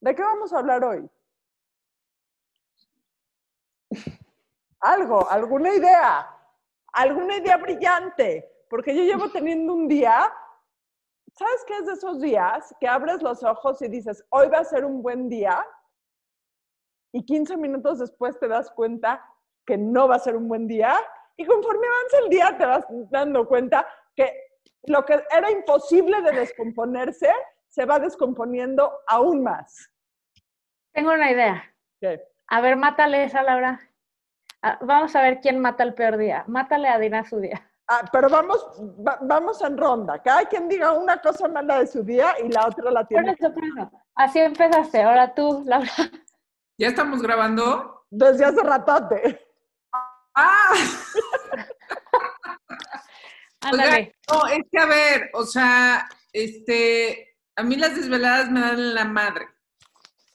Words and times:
¿De 0.00 0.14
qué 0.14 0.22
vamos 0.22 0.52
a 0.52 0.58
hablar 0.58 0.84
hoy? 0.84 1.10
Algo, 4.80 5.28
alguna 5.28 5.74
idea, 5.74 6.28
alguna 6.92 7.36
idea 7.36 7.56
brillante, 7.56 8.48
porque 8.70 8.94
yo 8.94 9.02
llevo 9.02 9.30
teniendo 9.30 9.72
un 9.74 9.88
día, 9.88 10.32
¿sabes 11.32 11.64
qué 11.66 11.78
es 11.78 11.86
de 11.86 11.92
esos 11.94 12.20
días 12.20 12.74
que 12.78 12.86
abres 12.86 13.20
los 13.22 13.42
ojos 13.42 13.82
y 13.82 13.88
dices, 13.88 14.24
hoy 14.30 14.48
va 14.48 14.58
a 14.58 14.64
ser 14.64 14.84
un 14.84 15.02
buen 15.02 15.28
día? 15.28 15.66
Y 17.12 17.24
15 17.24 17.56
minutos 17.56 17.98
después 17.98 18.38
te 18.38 18.46
das 18.46 18.70
cuenta 18.70 19.24
que 19.66 19.76
no 19.76 20.06
va 20.06 20.16
a 20.16 20.20
ser 20.20 20.36
un 20.36 20.46
buen 20.46 20.68
día. 20.68 20.94
Y 21.36 21.44
conforme 21.44 21.86
avanza 21.86 22.18
el 22.18 22.28
día 22.28 22.56
te 22.56 22.66
vas 22.66 22.84
dando 23.10 23.48
cuenta 23.48 23.86
que 24.14 24.32
lo 24.84 25.04
que 25.04 25.20
era 25.36 25.50
imposible 25.50 26.22
de 26.22 26.32
descomponerse 26.32 27.32
se 27.68 27.84
va 27.84 27.98
descomponiendo 27.98 28.92
aún 29.06 29.42
más. 29.42 29.90
Tengo 30.92 31.12
una 31.12 31.30
idea. 31.30 31.74
¿Qué? 32.00 32.20
A 32.48 32.60
ver, 32.60 32.76
mátale 32.76 33.24
esa, 33.24 33.42
Laura. 33.42 33.80
Ah, 34.62 34.78
vamos 34.80 35.14
a 35.14 35.22
ver 35.22 35.40
quién 35.40 35.58
mata 35.60 35.82
el 35.84 35.94
peor 35.94 36.16
día. 36.16 36.44
Mátale 36.48 36.88
a 36.88 36.98
Dina 36.98 37.24
su 37.24 37.38
día. 37.40 37.70
Ah, 37.88 38.02
pero 38.12 38.28
vamos, 38.28 38.58
va- 39.06 39.18
vamos 39.22 39.62
en 39.62 39.78
ronda. 39.78 40.20
Cada 40.22 40.44
quien 40.46 40.68
diga 40.68 40.92
una 40.92 41.20
cosa 41.22 41.48
mala 41.48 41.78
de 41.80 41.86
su 41.86 42.02
día 42.02 42.34
y 42.44 42.48
la 42.48 42.66
otra 42.66 42.90
la 42.90 43.00
Por 43.00 43.08
tiene. 43.08 43.32
eso, 43.38 43.52
por 43.54 43.64
eso. 43.64 43.90
Así 44.14 44.38
empezaste. 44.40 45.02
Ahora 45.02 45.32
tú, 45.34 45.62
Laura. 45.66 45.88
¿Ya 46.78 46.88
estamos 46.88 47.22
grabando? 47.22 48.04
Desde 48.10 48.44
hace 48.44 48.62
ratote. 48.62 49.46
¡Ah! 50.34 50.72
Ándale. 53.60 54.14
No, 54.30 54.46
es 54.46 54.60
que 54.70 54.78
a 54.78 54.86
ver, 54.86 55.30
o 55.34 55.44
sea, 55.44 56.08
este, 56.32 57.36
a 57.56 57.62
mí 57.62 57.76
las 57.76 57.94
desveladas 57.96 58.50
me 58.50 58.60
dan 58.60 58.94
la 58.94 59.04
madre. 59.04 59.48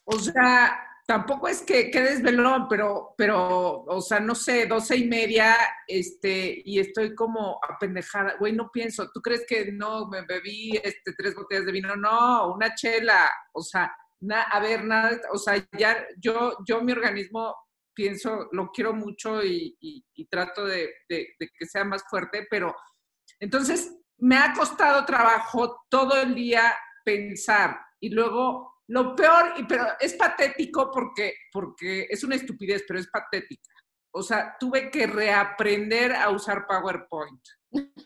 O 0.06 0.20
sea, 0.20 0.80
tampoco 1.08 1.48
es 1.48 1.62
que, 1.62 1.90
que 1.92 2.02
desvelón, 2.02 2.68
pero, 2.70 3.14
pero, 3.18 3.84
o 3.84 4.02
sea, 4.02 4.20
no 4.20 4.36
sé, 4.36 4.66
doce 4.68 4.98
y 4.98 5.08
media, 5.08 5.56
este, 5.88 6.62
y 6.66 6.80
estoy 6.80 7.14
como 7.16 7.60
apendejada. 7.68 8.36
Güey, 8.40 8.54
no 8.54 8.70
pienso, 8.72 9.10
¿tú 9.14 9.22
crees 9.22 9.46
que 9.48 9.72
no 9.72 10.08
me 10.08 10.22
bebí 10.26 10.78
este, 10.84 11.14
tres 11.18 11.36
botellas 11.36 11.66
de 11.66 11.72
vino? 11.72 11.96
No, 11.96 12.54
una 12.54 12.74
chela. 12.76 13.30
O 13.54 13.62
sea, 13.62 13.94
na- 14.22 14.44
a 14.44 14.60
ver, 14.60 14.84
nada, 14.86 15.20
o 15.34 15.38
sea, 15.38 15.56
ya 15.78 16.06
yo, 16.18 16.58
yo 16.68 16.82
mi 16.82 16.92
organismo 16.94 17.56
pienso, 17.94 18.48
lo 18.52 18.72
quiero 18.72 18.94
mucho 18.94 19.44
y, 19.44 19.78
y- 19.80 20.04
y 20.16 20.26
trato 20.28 20.66
de- 20.66 20.94
de 21.10 21.28
que 21.40 21.66
sea 21.66 21.84
más 21.84 22.04
fuerte, 22.10 22.48
pero 22.50 22.76
entonces 23.40 23.94
me 24.18 24.38
ha 24.38 24.54
costado 24.54 25.06
trabajo 25.06 25.84
todo 25.90 26.16
el 26.22 26.34
día 26.36 26.74
pensar 27.06 27.78
y 28.00 28.10
luego 28.10 28.73
lo 28.88 29.16
peor, 29.16 29.54
y, 29.58 29.64
pero 29.64 29.86
es 30.00 30.14
patético 30.16 30.92
porque, 30.92 31.34
porque 31.52 32.08
es 32.10 32.24
una 32.24 32.36
estupidez, 32.36 32.84
pero 32.88 33.00
es 33.00 33.08
patética. 33.10 33.70
O 34.16 34.22
sea, 34.22 34.56
tuve 34.60 34.92
que 34.92 35.08
reaprender 35.08 36.14
a 36.14 36.30
usar 36.30 36.68
PowerPoint. 36.68 37.42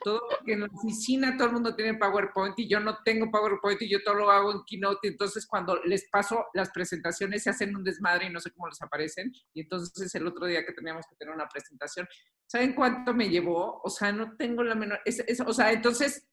Todo, 0.01 0.21
porque 0.29 0.53
en 0.53 0.61
la 0.61 0.67
oficina 0.71 1.35
todo 1.35 1.47
el 1.47 1.53
mundo 1.55 1.75
tiene 1.75 1.95
PowerPoint 1.97 2.57
y 2.59 2.69
yo 2.69 2.79
no 2.79 2.99
tengo 3.03 3.29
PowerPoint 3.29 3.81
y 3.81 3.89
yo 3.89 4.01
todo 4.01 4.15
lo 4.15 4.31
hago 4.31 4.53
en 4.53 4.63
Keynote. 4.65 5.09
Entonces, 5.09 5.45
cuando 5.45 5.75
les 5.83 6.07
paso 6.09 6.45
las 6.53 6.69
presentaciones, 6.71 7.43
se 7.43 7.49
hacen 7.49 7.75
un 7.75 7.83
desmadre 7.83 8.27
y 8.27 8.29
no 8.29 8.39
sé 8.39 8.51
cómo 8.51 8.69
les 8.69 8.81
aparecen. 8.81 9.33
Y 9.53 9.61
entonces, 9.63 10.15
el 10.15 10.25
otro 10.25 10.45
día 10.45 10.65
que 10.65 10.71
teníamos 10.71 11.05
que 11.09 11.17
tener 11.17 11.35
una 11.35 11.49
presentación, 11.49 12.07
¿saben 12.45 12.73
cuánto 12.73 13.13
me 13.13 13.27
llevó? 13.29 13.81
O 13.83 13.89
sea, 13.89 14.13
no 14.13 14.37
tengo 14.37 14.63
la 14.63 14.75
menor. 14.75 15.01
es- 15.03 15.19
es- 15.27 15.41
o 15.41 15.51
sea, 15.51 15.73
entonces, 15.73 16.29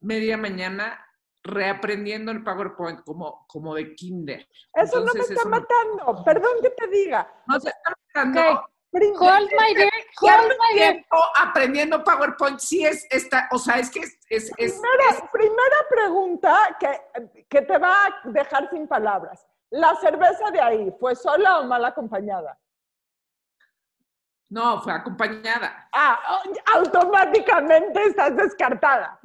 media 0.00 0.38
mañana 0.38 1.04
reaprendiendo 1.42 2.30
el 2.32 2.42
PowerPoint 2.44 3.00
como, 3.02 3.46
como 3.46 3.74
de 3.74 3.94
kinder. 3.94 4.46
Eso 4.74 5.00
no 5.00 5.06
me 5.06 5.10
Entonces, 5.12 5.30
está 5.30 5.44
me- 5.48 5.58
matando. 5.60 6.24
Perdón 6.24 6.52
que 6.62 6.70
te 6.70 6.86
diga. 6.88 7.32
No 7.46 7.58
se 7.60 7.68
está 7.70 7.92
matando. 8.14 8.52
Ok. 8.60 8.70
Prin- 8.92 9.14
Hold 9.16 9.50
my. 9.52 9.74
Ya 10.22 10.40
Hold 10.42 10.52
my 10.74 11.04
aprendiendo 11.38 12.02
PowerPoint, 12.02 12.58
sí 12.58 12.84
es 12.84 13.06
esta, 13.10 13.48
o 13.52 13.58
sea, 13.58 13.78
es 13.78 13.88
que 13.90 14.00
es, 14.00 14.18
es, 14.28 14.50
es- 14.56 14.80
Primera, 14.80 15.30
primera 15.32 15.76
pregunta 15.88 16.76
que, 16.80 17.44
que 17.48 17.62
te 17.62 17.78
va 17.78 17.94
a 18.06 18.20
dejar 18.24 18.68
sin 18.70 18.88
palabras. 18.88 19.46
¿La 19.70 19.94
cerveza 19.96 20.50
de 20.50 20.60
ahí 20.60 20.92
fue 20.98 21.14
sola 21.14 21.60
o 21.60 21.64
mal 21.64 21.84
acompañada? 21.84 22.58
no, 24.48 24.82
fue 24.82 24.92
acompañada. 24.92 25.88
Ah, 25.92 26.18
automáticamente 26.74 28.02
estás 28.06 28.34
descartada. 28.34 29.20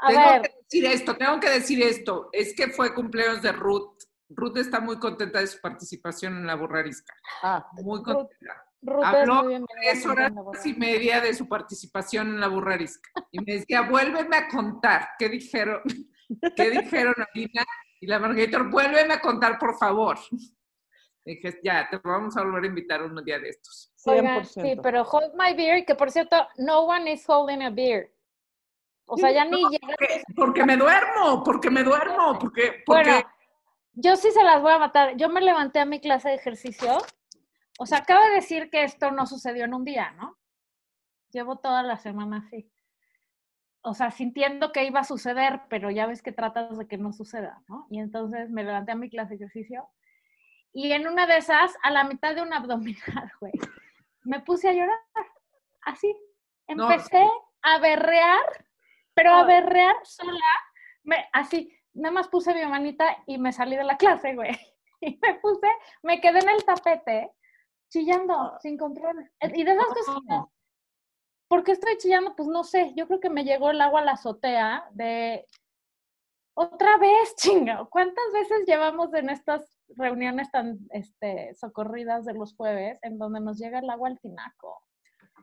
A 0.00 0.08
tengo 0.08 0.20
ver, 0.20 0.54
decir 0.70 0.84
esto, 0.86 1.16
tengo 1.16 1.40
que 1.40 1.50
decir 1.50 1.82
esto, 1.82 2.28
es 2.32 2.54
que 2.54 2.68
fue 2.68 2.94
cumpleaños 2.94 3.42
de 3.42 3.52
Ruth. 3.52 3.94
Ruth 4.30 4.58
está 4.58 4.80
muy 4.80 4.98
contenta 4.98 5.40
de 5.40 5.46
su 5.46 5.58
participación 5.60 6.36
en 6.36 6.46
la 6.46 6.54
burrarisca, 6.54 7.14
Ah, 7.42 7.66
muy 7.82 8.02
contenta. 8.02 8.64
Ruth 8.82 9.02
Habló 9.04 9.34
muy 9.42 9.48
bien. 9.48 9.66
tres 9.66 10.06
horas 10.06 10.32
y 10.64 10.74
media 10.74 11.20
de 11.20 11.34
su 11.34 11.48
participación 11.48 12.28
en 12.28 12.40
la 12.40 12.48
burrarisca. 12.48 13.10
Y 13.32 13.40
me 13.40 13.54
decía, 13.54 13.82
vuélveme 13.82 14.36
a 14.36 14.48
contar, 14.48 15.08
¿qué 15.18 15.28
dijeron? 15.28 15.80
¿Qué 16.56 16.70
dijeron, 16.70 17.14
Alina? 17.34 17.64
Y 18.00 18.06
la 18.06 18.18
Margarita, 18.20 18.62
vuélveme 18.62 19.14
a 19.14 19.20
contar, 19.20 19.58
por 19.58 19.76
favor. 19.78 20.18
Dije, 21.24 21.58
ya, 21.64 21.88
te 21.90 21.98
vamos 22.04 22.36
a 22.36 22.44
volver 22.44 22.64
a 22.64 22.66
invitar 22.68 23.02
un 23.02 23.22
día 23.24 23.38
de 23.38 23.48
estos. 23.48 23.92
100%. 24.04 24.10
Oigan, 24.18 24.44
sí, 24.46 24.76
pero 24.82 25.02
hold 25.02 25.32
my 25.34 25.54
beer, 25.54 25.84
que 25.84 25.94
por 25.94 26.10
cierto, 26.10 26.36
no 26.58 26.82
one 26.84 27.10
is 27.12 27.24
holding 27.26 27.62
a 27.62 27.70
beer. 27.70 28.12
O 29.08 29.16
sea, 29.16 29.30
ya 29.32 29.44
ni 29.44 29.56
llega. 29.70 29.86
Porque, 29.86 30.22
porque 30.36 30.64
me 30.64 30.76
duermo, 30.76 31.42
porque 31.42 31.70
me 31.70 31.82
duermo, 31.82 32.38
porque, 32.38 32.82
porque 32.84 33.10
Bueno, 33.10 33.28
yo 33.94 34.16
sí 34.16 34.30
se 34.30 34.44
las 34.44 34.62
voy 34.62 34.72
a 34.72 34.78
matar. 34.78 35.16
Yo 35.16 35.28
me 35.28 35.40
levanté 35.40 35.80
a 35.80 35.84
mi 35.84 36.00
clase 36.00 36.28
de 36.28 36.36
ejercicio. 36.36 36.98
O 37.78 37.86
sea, 37.86 37.98
acabo 37.98 38.24
de 38.26 38.34
decir 38.34 38.70
que 38.70 38.84
esto 38.84 39.10
no 39.10 39.26
sucedió 39.26 39.64
en 39.64 39.74
un 39.74 39.84
día, 39.84 40.12
¿no? 40.12 40.36
Llevo 41.30 41.56
toda 41.56 41.82
la 41.82 41.96
semana 41.96 42.44
así. 42.46 42.70
O 43.80 43.94
sea, 43.94 44.10
sintiendo 44.10 44.72
que 44.72 44.84
iba 44.84 45.00
a 45.00 45.04
suceder, 45.04 45.62
pero 45.68 45.90
ya 45.90 46.06
ves 46.06 46.22
que 46.22 46.32
tratas 46.32 46.76
de 46.76 46.86
que 46.86 46.98
no 46.98 47.12
suceda, 47.12 47.62
¿no? 47.68 47.86
Y 47.90 48.00
entonces 48.00 48.50
me 48.50 48.64
levanté 48.64 48.92
a 48.92 48.96
mi 48.96 49.08
clase 49.08 49.30
de 49.30 49.44
ejercicio. 49.44 49.88
Y 50.72 50.92
en 50.92 51.08
una 51.08 51.26
de 51.26 51.38
esas, 51.38 51.74
a 51.82 51.90
la 51.90 52.04
mitad 52.04 52.34
de 52.34 52.42
un 52.42 52.52
abdominal, 52.52 53.32
güey, 53.40 53.52
me 54.24 54.40
puse 54.40 54.68
a 54.68 54.72
llorar. 54.72 54.98
Así. 55.82 56.14
No, 56.68 56.90
Empecé 56.90 57.26
a 57.62 57.78
berrear, 57.78 58.66
pero 59.18 59.34
a 59.34 59.44
berrear 59.44 59.96
sola. 60.04 60.38
Me, 61.02 61.28
así, 61.32 61.72
nada 61.92 62.12
más 62.12 62.28
puse 62.28 62.54
mi 62.54 62.64
manita 62.66 63.04
y 63.26 63.38
me 63.38 63.52
salí 63.52 63.76
de 63.76 63.84
la 63.84 63.96
clase, 63.96 64.34
güey. 64.34 64.50
Y 65.00 65.16
me 65.22 65.34
puse, 65.34 65.68
me 66.02 66.20
quedé 66.20 66.40
en 66.40 66.48
el 66.48 66.64
tapete 66.64 67.30
chillando 67.88 68.58
sin 68.60 68.76
control. 68.76 69.30
Y 69.54 69.62
de 69.62 69.70
esas 69.70 69.86
cosas, 69.86 70.16
No. 70.24 70.52
¿por 71.46 71.62
qué 71.62 71.70
estoy 71.70 71.96
chillando? 71.98 72.34
Pues 72.34 72.48
no 72.48 72.64
sé, 72.64 72.92
yo 72.96 73.06
creo 73.06 73.20
que 73.20 73.30
me 73.30 73.44
llegó 73.44 73.70
el 73.70 73.80
agua 73.80 74.00
a 74.00 74.04
la 74.04 74.12
azotea 74.12 74.88
de 74.90 75.46
otra 76.54 76.98
vez, 76.98 77.36
chinga. 77.36 77.86
¿Cuántas 77.88 78.24
veces 78.32 78.66
llevamos 78.66 79.14
en 79.14 79.30
estas 79.30 79.80
reuniones 79.96 80.50
tan 80.50 80.80
este, 80.90 81.54
socorridas 81.54 82.24
de 82.24 82.34
los 82.34 82.56
jueves 82.56 82.98
en 83.02 83.18
donde 83.18 83.38
nos 83.38 83.56
llega 83.56 83.78
el 83.78 83.90
agua 83.90 84.08
al 84.08 84.18
tinaco? 84.18 84.82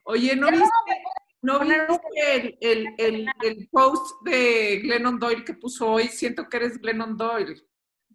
Oye, 0.04 0.36
¿no 0.36 0.48
Ya 0.48 0.58
no 0.58 0.58
viste, 0.58 1.04
¿no 1.46 1.60
viste 1.60 2.36
el, 2.36 2.58
el, 2.62 2.88
el, 2.98 3.28
el 3.44 3.70
post 3.72 4.24
de 4.24 4.80
Glennon 4.84 5.20
Doyle 5.20 5.46
que 5.46 5.54
puso 5.54 5.92
hoy? 5.92 6.08
Siento 6.08 6.50
que 6.50 6.58
eres 6.58 6.80
Glennon 6.80 7.16
Doyle. 7.16 7.62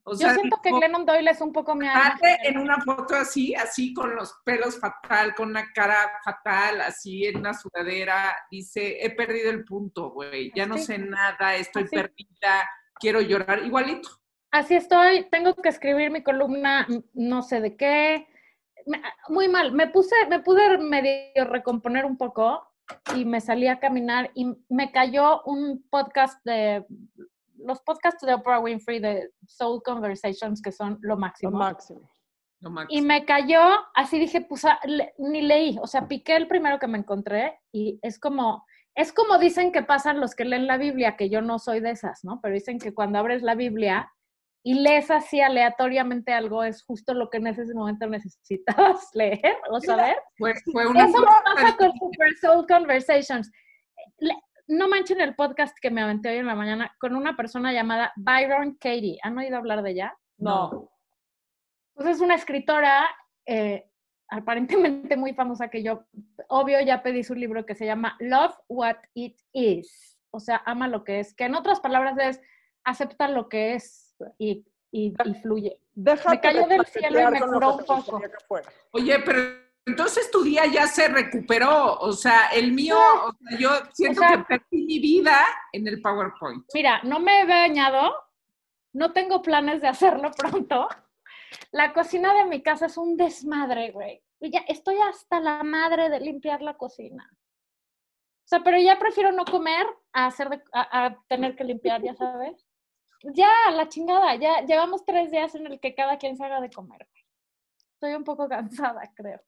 O 0.02 0.12
Yo 0.18 0.30
siento 0.30 0.60
que 0.62 0.70
Glennon 0.70 1.04
Doyle 1.04 1.30
es 1.30 1.40
un 1.40 1.52
poco 1.52 1.74
mi 1.74 1.86
alma. 1.86 2.18
en 2.42 2.58
una 2.58 2.80
foto 2.80 3.14
así, 3.14 3.54
así 3.54 3.92
con 3.92 4.16
los 4.16 4.34
pelos 4.44 4.80
fatal, 4.80 5.34
con 5.34 5.50
una 5.50 5.70
cara 5.72 6.10
fatal, 6.24 6.80
así 6.80 7.26
en 7.26 7.38
una 7.38 7.52
sudadera, 7.52 8.34
dice, 8.50 9.04
he 9.04 9.10
perdido 9.10 9.50
el 9.50 9.64
punto, 9.64 10.10
güey, 10.10 10.52
ya 10.54 10.66
no 10.66 10.78
sé 10.78 10.98
nada, 10.98 11.54
estoy 11.56 11.84
Así. 11.84 11.94
perdida, 11.96 12.70
quiero 12.94 13.20
llorar, 13.20 13.62
igualito. 13.64 14.08
Así 14.50 14.74
estoy, 14.74 15.28
tengo 15.30 15.54
que 15.54 15.68
escribir 15.68 16.10
mi 16.10 16.22
columna, 16.22 16.86
no 17.12 17.42
sé 17.42 17.60
de 17.60 17.76
qué. 17.76 18.26
Muy 19.28 19.48
mal, 19.48 19.72
me 19.72 19.88
puse, 19.88 20.14
me 20.28 20.40
pude 20.40 20.78
medio 20.78 21.44
recomponer 21.44 22.06
un 22.06 22.16
poco 22.16 22.69
y 23.16 23.24
me 23.24 23.40
salí 23.40 23.66
a 23.66 23.78
caminar 23.80 24.30
y 24.34 24.46
me 24.68 24.90
cayó 24.92 25.42
un 25.44 25.84
podcast 25.90 26.42
de 26.44 26.84
los 27.58 27.80
podcasts 27.82 28.24
de 28.24 28.34
Oprah 28.34 28.60
Winfrey 28.60 29.00
de 29.00 29.30
Soul 29.46 29.82
Conversations 29.82 30.62
que 30.62 30.72
son 30.72 30.98
lo 31.02 31.14
Lo 31.14 31.16
máximo. 31.18 31.50
máximo. 31.58 32.00
No, 32.62 32.68
Max. 32.70 32.88
Y 32.90 33.00
me 33.00 33.24
cayó, 33.24 33.60
así 33.94 34.18
dije, 34.18 34.42
pues 34.42 34.64
ah, 34.66 34.78
le- 34.84 35.14
ni 35.18 35.40
leí, 35.40 35.78
o 35.80 35.86
sea, 35.86 36.06
piqué 36.08 36.36
el 36.36 36.46
primero 36.46 36.78
que 36.78 36.86
me 36.86 36.98
encontré 36.98 37.58
y 37.72 37.98
es 38.02 38.18
como, 38.18 38.66
es 38.94 39.12
como 39.14 39.38
dicen 39.38 39.72
que 39.72 39.82
pasan 39.82 40.20
los 40.20 40.34
que 40.34 40.44
leen 40.44 40.66
la 40.66 40.76
Biblia, 40.76 41.16
que 41.16 41.30
yo 41.30 41.40
no 41.40 41.58
soy 41.58 41.80
de 41.80 41.90
esas, 41.92 42.22
¿no? 42.22 42.38
Pero 42.42 42.52
dicen 42.54 42.78
que 42.78 42.92
cuando 42.92 43.18
abres 43.18 43.42
la 43.42 43.54
Biblia 43.54 44.12
y 44.62 44.74
lees 44.74 45.10
así 45.10 45.40
aleatoriamente 45.40 46.32
algo, 46.32 46.62
es 46.64 46.82
justo 46.82 47.14
lo 47.14 47.30
que 47.30 47.38
en 47.38 47.46
ese 47.46 47.64
momento 47.74 48.06
necesitabas 48.06 49.08
leer 49.14 49.56
o 49.70 49.80
saber. 49.80 50.16
Fue, 50.36 50.54
fue 50.72 50.86
una 50.86 51.04
Eso 51.06 51.18
me 51.20 51.26
pasa 51.26 51.76
con 51.76 51.92
Super 51.98 52.32
Soul 52.40 52.66
Conversations. 52.66 53.50
Le- 54.18 54.36
no 54.68 54.88
manchen 54.88 55.20
el 55.20 55.34
podcast 55.34 55.76
que 55.80 55.90
me 55.90 56.02
aventé 56.02 56.28
hoy 56.30 56.36
en 56.36 56.46
la 56.46 56.54
mañana 56.54 56.94
con 57.00 57.16
una 57.16 57.36
persona 57.36 57.72
llamada 57.72 58.12
Byron 58.16 58.74
Katie. 58.74 59.18
¿Han 59.22 59.36
oído 59.36 59.56
hablar 59.56 59.82
de 59.82 59.90
ella? 59.90 60.16
No. 60.38 60.90
Pues 61.94 62.06
es 62.06 62.20
una 62.20 62.36
escritora 62.36 63.08
eh, 63.46 63.90
aparentemente 64.28 65.16
muy 65.16 65.34
famosa 65.34 65.68
que 65.68 65.82
yo, 65.82 66.04
obvio, 66.48 66.80
ya 66.82 67.02
pedí 67.02 67.24
su 67.24 67.34
libro 67.34 67.66
que 67.66 67.74
se 67.74 67.86
llama 67.86 68.16
Love 68.20 68.54
What 68.68 68.98
It 69.14 69.40
Is. 69.52 70.18
O 70.30 70.38
sea, 70.38 70.62
ama 70.66 70.86
lo 70.86 71.02
que 71.02 71.18
es. 71.18 71.34
Que 71.34 71.44
en 71.46 71.56
otras 71.56 71.80
palabras 71.80 72.16
es 72.18 72.40
acepta 72.84 73.26
lo 73.26 73.48
que 73.48 73.74
es 73.74 74.09
y, 74.38 74.64
y, 74.90 75.14
y 75.24 75.34
fluye. 75.42 75.80
Déjate 75.94 76.30
Me 76.36 76.40
cayó 76.40 76.66
de 76.66 76.76
del 76.76 76.86
cielo 76.86 77.20
y 77.20 77.26
me 77.32 77.40
curó 77.40 77.76
un 77.76 77.84
poco. 77.84 78.20
Oye, 78.92 79.18
pero 79.24 79.40
entonces 79.86 80.30
tu 80.30 80.42
día 80.42 80.66
ya 80.66 80.86
se 80.86 81.08
recuperó. 81.08 81.94
O 81.98 82.12
sea, 82.12 82.48
el 82.52 82.72
mío, 82.72 82.96
o 82.98 83.32
sea, 83.32 83.58
yo 83.58 83.70
siento 83.92 84.20
O 84.22 84.24
sea- 84.26 84.36
que 84.38 84.44
perdí 84.44 84.84
mi 84.84 84.98
vida 84.98 85.38
en 85.72 85.86
el 85.88 86.00
PowerPoint. 86.00 86.64
Mira, 86.74 87.00
no 87.04 87.18
me 87.20 87.40
he 87.40 87.46
bañado, 87.46 88.12
no 88.92 89.12
tengo 89.12 89.42
planes 89.42 89.80
de 89.80 89.88
hacerlo 89.88 90.30
pronto. 90.36 90.88
La 91.72 91.92
cocina 91.92 92.32
de 92.34 92.44
mi 92.46 92.62
casa 92.62 92.86
es 92.86 92.96
un 92.96 93.16
desmadre, 93.16 93.90
güey. 93.90 94.22
Y 94.40 94.50
ya 94.50 94.60
estoy 94.68 94.96
hasta 94.98 95.38
la 95.40 95.62
madre 95.62 96.08
de 96.08 96.20
limpiar 96.20 96.62
la 96.62 96.74
cocina. 96.78 97.28
O 97.32 98.48
sea, 98.50 98.62
pero 98.64 98.78
ya 98.78 98.98
prefiero 98.98 99.30
no 99.32 99.44
comer 99.44 99.86
a, 100.12 100.26
hacer 100.26 100.48
de- 100.48 100.62
a, 100.72 101.06
a 101.06 101.16
tener 101.28 101.54
que 101.56 101.64
limpiar, 101.64 102.02
ya 102.02 102.14
sabes. 102.14 102.66
Ya, 103.22 103.50
la 103.72 103.88
chingada, 103.88 104.34
ya 104.36 104.62
llevamos 104.62 105.04
tres 105.04 105.30
días 105.30 105.54
en 105.54 105.66
el 105.66 105.80
que 105.80 105.94
cada 105.94 106.16
quien 106.18 106.36
se 106.36 106.44
haga 106.44 106.60
de 106.60 106.70
comer. 106.70 107.06
Estoy 107.94 108.14
un 108.14 108.24
poco 108.24 108.48
cansada, 108.48 109.02
creo. 109.14 109.40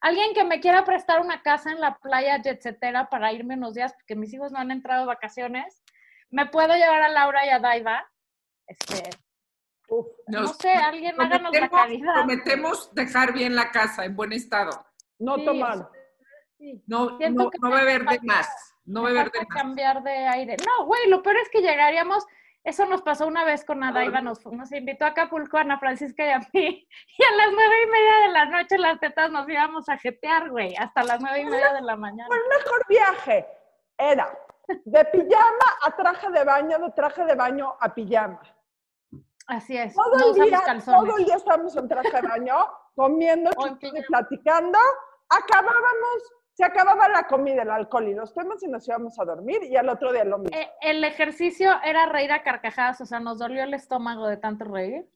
Alguien 0.00 0.34
que 0.34 0.44
me 0.44 0.60
quiera 0.60 0.84
prestar 0.84 1.20
una 1.20 1.42
casa 1.42 1.70
en 1.72 1.80
la 1.80 1.96
playa 1.96 2.40
jetsetera 2.42 3.08
para 3.08 3.32
irme 3.32 3.54
unos 3.54 3.74
días, 3.74 3.92
porque 3.94 4.14
mis 4.14 4.32
hijos 4.32 4.52
no 4.52 4.58
han 4.58 4.70
entrado 4.70 5.00
de 5.00 5.06
vacaciones, 5.06 5.82
me 6.30 6.46
puedo 6.46 6.74
llevar 6.74 7.02
a 7.02 7.08
Laura 7.08 7.46
y 7.46 7.48
a 7.48 7.58
Daiva. 7.58 8.08
Este, 8.66 9.10
Uf, 9.88 10.06
no 10.26 10.42
Nos 10.42 10.56
sé, 10.58 10.72
alguien 10.72 11.20
háganos 11.20 11.52
la 11.52 11.68
caridad. 11.68 12.14
prometemos 12.14 12.92
dejar 12.94 13.32
bien 13.32 13.54
la 13.54 13.70
casa 13.70 14.04
en 14.04 14.16
buen 14.16 14.32
estado. 14.32 14.70
no 15.18 15.36
Sí, 15.36 15.44
tomar. 15.44 15.88
Sí. 16.58 16.82
No, 16.86 17.18
no, 17.18 17.50
no 17.60 17.70
beber 17.70 18.04
de 18.04 18.20
más. 18.22 18.48
No 18.84 19.02
beber 19.02 19.30
de 19.30 19.38
más. 19.40 19.48
cambiar 19.48 20.02
de 20.02 20.26
aire. 20.26 20.56
No, 20.66 20.86
güey, 20.86 21.08
lo 21.08 21.22
peor 21.22 21.36
es 21.38 21.48
que 21.50 21.60
llegaríamos, 21.60 22.24
eso 22.66 22.84
nos 22.84 23.00
pasó 23.02 23.28
una 23.28 23.44
vez 23.44 23.64
con 23.64 23.84
Adaiva, 23.84 24.20
nos, 24.20 24.44
nos 24.44 24.72
invitó 24.72 25.04
a 25.04 25.08
Acapulco, 25.08 25.56
a 25.56 25.60
Ana 25.60 25.78
Francisca 25.78 26.26
y 26.26 26.30
a 26.30 26.40
mí, 26.40 26.48
y 27.18 27.24
a 27.24 27.36
las 27.36 27.52
nueve 27.52 27.74
y 27.84 27.86
media 27.86 28.18
de 28.26 28.28
la 28.32 28.44
noche 28.46 28.76
las 28.76 28.98
tetas 28.98 29.30
nos 29.30 29.48
íbamos 29.48 29.88
a 29.88 29.96
jetear, 29.96 30.50
güey, 30.50 30.74
hasta 30.76 31.04
las 31.04 31.20
nueve 31.20 31.42
y 31.42 31.44
media 31.44 31.72
de 31.74 31.82
la 31.82 31.96
mañana. 31.96 32.28
El 32.34 32.58
mejor 32.58 32.86
viaje 32.88 33.46
era 33.96 34.36
de 34.84 35.04
pijama 35.04 35.68
a 35.84 35.94
traje 35.94 36.28
de 36.28 36.42
baño, 36.42 36.78
de 36.80 36.90
traje 36.90 37.24
de 37.24 37.34
baño 37.36 37.76
a 37.80 37.94
pijama. 37.94 38.40
Así 39.46 39.76
es, 39.76 39.94
Todo 39.94 40.18
no 40.18 40.44
el 40.44 40.50
día, 40.50 40.60
todo 40.84 41.18
el 41.18 41.24
día 41.24 41.36
estábamos 41.36 41.76
en 41.76 41.88
traje 41.88 42.10
de 42.10 42.28
baño, 42.28 42.56
comiendo, 42.96 43.50
platicando. 44.08 44.78
Acabábamos, 45.28 46.34
se 46.56 46.64
acababa 46.64 47.06
la 47.10 47.24
comida, 47.24 47.62
el 47.62 47.70
alcohol 47.70 48.08
y 48.08 48.14
los 48.14 48.32
temas 48.32 48.62
y 48.62 48.68
nos 48.68 48.88
íbamos 48.88 49.18
a 49.18 49.26
dormir 49.26 49.62
y 49.64 49.76
al 49.76 49.90
otro 49.90 50.10
día 50.10 50.24
lo 50.24 50.38
mismo. 50.38 50.56
Eh, 50.56 50.70
el 50.80 51.04
ejercicio 51.04 51.70
era 51.84 52.06
reír 52.06 52.32
a 52.32 52.42
carcajadas, 52.42 52.98
o 53.02 53.04
sea, 53.04 53.20
nos 53.20 53.38
dolió 53.38 53.62
el 53.62 53.74
estómago 53.74 54.26
de 54.26 54.38
tanto 54.38 54.64
reír. 54.64 55.06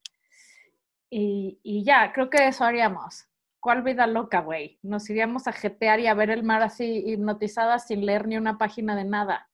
Y, 1.08 1.58
y 1.62 1.82
ya, 1.82 2.12
creo 2.12 2.28
que 2.28 2.46
eso 2.46 2.64
haríamos. 2.64 3.26
¿Cuál 3.58 3.82
vida 3.82 4.06
loca, 4.06 4.40
güey? 4.42 4.78
Nos 4.82 5.08
iríamos 5.08 5.46
a 5.48 5.52
jetear 5.52 5.98
y 6.00 6.08
a 6.08 6.14
ver 6.14 6.28
el 6.30 6.42
mar 6.42 6.62
así 6.62 7.02
hipnotizadas 7.10 7.86
sin 7.86 8.04
leer 8.04 8.26
ni 8.28 8.36
una 8.36 8.58
página 8.58 8.94
de 8.94 9.04
nada. 9.04 9.50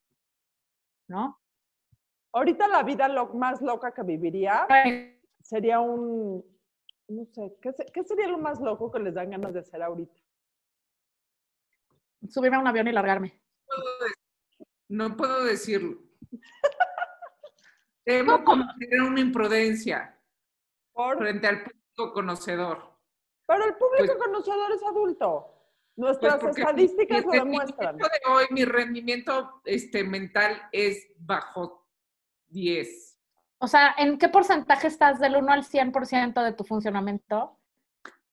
¿No? 1.09 1.41
Ahorita 2.33 2.67
la 2.67 2.83
vida 2.83 3.07
lo 3.09 3.29
más 3.35 3.63
loca 3.63 3.93
que 3.95 4.03
viviría 4.03 4.67
sería 5.41 5.79
un, 5.79 6.45
no 7.09 7.25
sé, 7.27 7.57
¿qué, 7.63 7.73
se- 7.73 7.87
qué 7.87 8.03
sería 8.03 8.27
lo 8.27 8.39
más 8.39 8.61
loco 8.61 8.91
que 8.91 8.99
les 8.99 9.15
dan 9.15 9.31
ganas 9.31 9.55
de 9.55 9.61
hacer 9.61 9.81
ahorita? 9.83 10.21
Subirme 12.29 12.57
a 12.57 12.61
un 12.61 12.67
avión 12.67 12.89
y 12.89 12.93
largarme. 12.93 13.41
No 14.89 15.17
puedo 15.17 15.45
decirlo. 15.45 15.99
Temo 18.05 18.45
cometer 18.45 19.03
una 19.03 19.21
imprudencia 19.21 20.17
Por- 20.93 21.19
frente 21.19 21.47
al 21.47 21.63
público 21.65 22.13
conocedor. 22.13 22.97
Pero 23.47 23.65
el 23.65 23.75
público 23.75 24.15
Pues- 24.17 24.19
conocedor 24.19 24.73
es 24.73 24.83
adulto. 24.83 25.53
Pues 25.97 26.21
Nuestras 26.21 26.45
estadísticas 26.59 27.25
lo 27.25 27.31
demuestran. 27.33 27.97
de 27.97 28.05
hoy, 28.29 28.45
mi 28.51 28.65
rendimiento 28.67 29.63
este, 29.65 30.05
mental 30.05 30.69
es 30.71 31.09
bajo 31.17 31.89
10. 32.49 33.19
O 33.59 33.67
sea, 33.67 33.95
¿en 33.97 34.19
qué 34.19 34.29
porcentaje 34.29 34.89
estás 34.89 35.19
del 35.19 35.37
1 35.37 35.51
al 35.53 35.65
100% 35.65 36.45
de 36.45 36.53
tu 36.53 36.65
funcionamiento? 36.65 37.59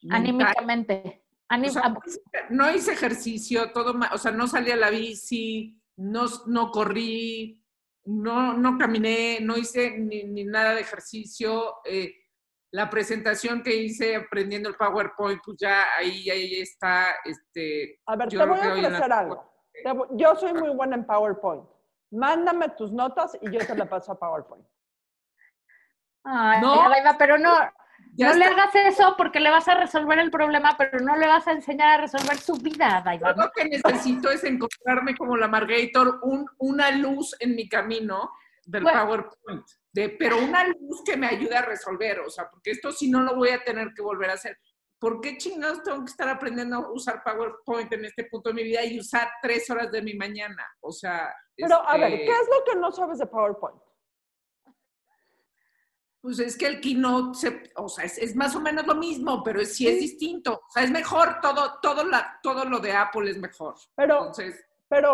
Mental. 0.01 0.19
Anímicamente. 0.19 1.23
Aní- 1.50 1.68
O 1.69 1.72
sea, 1.72 1.94
no 2.50 2.72
hice- 2.72 2.92
ejercicio, 2.94 3.72
todo 3.72 3.94
o 4.12 4.18
sea, 4.18 4.31
no 4.31 4.48
salí 4.48 4.72
a 4.72 4.75
la 4.75 4.90
bici, 4.90 5.80
no, 5.98 6.25
no 6.48 6.72
corrí, 6.72 7.62
no, 8.06 8.54
no 8.54 8.78
caminé, 8.78 9.40
no 9.42 9.56
hice 9.57 9.92
ni, 9.98 10.24
ni 10.24 10.44
nada 10.45 10.74
de 10.75 10.81
ejercicio. 10.81 11.75
eh, 11.86 12.16
la 12.72 12.90
presentación 12.90 13.62
que 13.62 13.75
hice 13.75 14.16
aprendiendo 14.16 14.68
el 14.68 14.74
PowerPoint, 14.75 15.40
pues 15.45 15.57
ya 15.60 15.84
ahí, 15.95 16.28
ahí 16.28 16.56
está. 16.56 17.18
Este, 17.24 18.01
A 18.07 18.16
ver, 18.16 18.30
yo 18.30 18.39
te 18.39 18.46
voy 18.48 18.60
a 18.60 18.74
ofrecer 18.74 19.12
algo. 19.13 19.54
Voy- 19.96 20.07
Yo 20.13 20.36
soy 20.36 20.54
muy 20.56 20.69
buena 20.72 20.96
en 20.96 21.06
PowerPoint. 21.06 21.63
Mándame 22.10 22.69
tus 22.69 22.92
notas 22.92 23.38
y 23.42 23.51
yo 23.51 23.60
te 23.60 23.75
la 23.75 23.88
paso 23.88 24.12
a 24.12 24.19
PowerPoint. 24.19 24.66
Ay, 26.24 26.62
No. 26.62 26.84
Pero 27.19 27.38
no, 27.38 27.54
ya 28.15 28.30
no 28.30 28.36
le 28.36 28.45
hagas 28.45 28.75
eso 28.75 29.15
porque 29.18 29.39
le 29.39 29.50
vas 29.50 29.68
a 29.68 29.75
resolver 29.75 30.19
el 30.19 30.30
problema, 30.31 30.75
pero 30.77 31.00
no 31.00 31.15
le 31.15 31.27
vas 31.27 31.48
a 31.48 31.51
enseñar 31.51 32.00
a 32.00 32.01
resolver 32.01 32.38
su 32.38 32.54
vida, 32.56 32.98
Adaiva. 32.98 33.33
Lo 33.33 33.51
que 33.51 33.65
necesito 33.65 34.30
es 34.30 34.44
encontrarme 34.44 35.15
como 35.15 35.36
la 35.36 35.48
Margator, 35.48 36.19
un, 36.24 36.45
una 36.60 36.92
luz 36.92 37.36
en 37.39 37.56
mi 37.56 37.68
camino 37.68 38.31
del 38.65 38.83
Bueno. 38.83 39.06
PowerPoint. 39.06 39.65
De, 39.92 40.10
pero 40.10 40.38
una 40.38 40.65
luz 40.68 41.04
que 41.06 41.18
me 41.18 41.27
ayude 41.27 41.56
a 41.56 41.62
resolver, 41.63 42.19
o 42.21 42.30
sea, 42.30 42.50
porque 42.50 42.71
esto 42.71 42.92
si 42.92 43.10
no 43.10 43.21
lo 43.21 43.36
voy 43.36 43.50
a 43.50 43.63
tener 43.63 43.94
que 43.95 44.01
volver 44.01 44.30
a 44.30 44.33
hacer. 44.33 44.57
¿Por 45.00 45.19
qué 45.19 45.38
chingados 45.38 45.83
tengo 45.83 46.00
que 46.00 46.12
estar 46.12 46.30
aprendiendo 46.30 46.77
a 46.77 46.92
usar 46.92 47.21
PowerPoint 47.24 47.92
en 47.92 48.06
este 48.06 48.24
punto 48.24 48.50
de 48.50 48.56
mi 48.56 48.63
vida 48.63 48.86
y 48.86 49.00
usar 49.00 49.30
tres 49.42 49.69
horas 49.69 49.92
de 49.92 50.01
mi 50.01 50.13
mañana? 50.13 50.65
O 50.80 50.92
sea, 50.92 51.36
Pero, 51.57 51.88
a 51.88 51.98
ver, 51.98 52.13
este, 52.13 52.25
¿qué 52.25 52.31
es 52.31 52.48
lo 52.50 52.63
que 52.63 52.80
no 52.80 52.92
sabes 52.92 53.19
de 53.19 53.27
PowerPoint? 53.27 53.81
Pues 56.24 56.39
es 56.39 56.58
que 56.58 56.68
el 56.68 56.80
keynote, 56.80 57.38
se- 57.38 57.72
o 57.75 57.89
sea, 57.89 58.06
es, 58.06 58.18
es 58.18 58.34
más 58.34 58.56
o 58.56 58.62
menos 58.62 58.88
lo 58.88 58.96
mismo, 58.96 59.44
pero 59.44 59.60
es, 59.60 59.75
sí 59.75 59.89
es 59.89 60.00
distinto. 60.00 60.53
O 60.65 60.72
sea, 60.72 60.84
es 60.84 60.89
mejor, 60.89 61.42
todo, 61.42 61.80
todo, 61.82 62.06
la, 62.06 62.39
todo 62.42 62.63
lo 62.63 62.80
de 62.80 62.94
Apple 62.94 63.30
es 63.30 63.38
mejor. 63.38 63.75
Pero, 63.94 64.20
Entonces, 64.20 64.65
pero, 64.88 65.13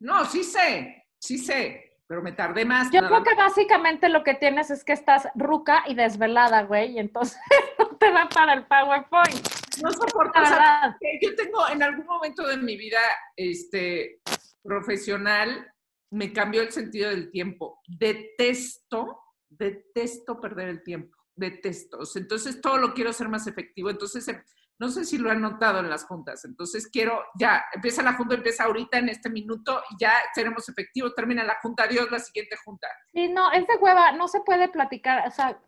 No, 0.00 0.26
sí 0.26 0.44
sé, 0.44 1.06
sí 1.18 1.38
sé, 1.38 1.96
pero 2.06 2.20
me 2.20 2.32
tardé 2.32 2.66
más. 2.66 2.90
Yo 2.92 3.00
creo 3.00 3.22
que 3.22 3.34
básicamente 3.34 4.10
lo 4.10 4.22
que 4.22 4.34
tienes 4.34 4.70
es 4.70 4.84
que 4.84 4.92
estás 4.92 5.26
ruca 5.34 5.82
y 5.88 5.94
desvelada, 5.94 6.64
güey, 6.64 6.92
y 6.92 6.98
entonces 6.98 7.38
no 7.78 7.96
te 7.96 8.10
va 8.12 8.28
para 8.28 8.52
el 8.52 8.66
PowerPoint. 8.66 9.48
No 9.82 9.90
soporto, 9.92 10.38
La 10.40 10.50
verdad. 10.50 10.96
que 11.00 11.18
yo 11.22 11.34
tengo 11.34 11.66
en 11.70 11.82
algún 11.82 12.04
momento 12.04 12.46
de 12.46 12.58
mi 12.58 12.76
vida 12.76 13.00
este, 13.34 14.20
profesional, 14.62 15.72
me 16.10 16.34
cambió 16.34 16.60
el 16.60 16.70
sentido 16.70 17.08
del 17.08 17.30
tiempo. 17.30 17.80
Detesto, 17.86 19.22
detesto 19.50 20.40
perder 20.40 20.68
el 20.68 20.82
tiempo, 20.82 21.16
detesto. 21.34 21.98
Entonces 22.16 22.60
todo 22.60 22.78
lo 22.78 22.94
quiero 22.94 23.10
hacer 23.10 23.28
más 23.28 23.46
efectivo. 23.46 23.90
Entonces, 23.90 24.26
eh, 24.28 24.42
no 24.78 24.88
sé 24.88 25.04
si 25.04 25.18
lo 25.18 25.30
han 25.30 25.42
notado 25.42 25.80
en 25.80 25.90
las 25.90 26.04
juntas. 26.06 26.44
Entonces 26.46 26.88
quiero, 26.88 27.22
ya, 27.38 27.62
empieza 27.74 28.02
la 28.02 28.14
junta, 28.14 28.34
empieza 28.36 28.64
ahorita 28.64 28.98
en 28.98 29.10
este 29.10 29.28
minuto 29.28 29.82
y 29.90 29.96
ya 30.00 30.12
seremos 30.34 30.66
efectivos. 30.68 31.14
Termina 31.14 31.44
la 31.44 31.58
junta, 31.60 31.82
adiós, 31.84 32.10
la 32.10 32.18
siguiente 32.18 32.56
junta. 32.64 32.88
Sí, 33.12 33.28
no, 33.28 33.52
es 33.52 33.66
de 33.66 33.76
hueva, 33.76 34.12
no 34.12 34.26
se 34.28 34.40
puede 34.40 34.68
platicar, 34.70 35.28
o 35.28 35.30
sea, 35.30 35.60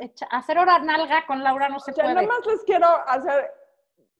echa- 0.00 0.26
hacer 0.30 0.58
hora 0.58 0.78
nalga 0.80 1.24
con 1.26 1.42
Laura 1.42 1.68
no 1.70 1.80
se 1.80 1.92
o 1.92 1.94
sea, 1.94 2.04
puede. 2.04 2.14
nada 2.16 2.26
más 2.26 2.44
les 2.46 2.62
quiero 2.64 2.86
hacer 3.08 3.50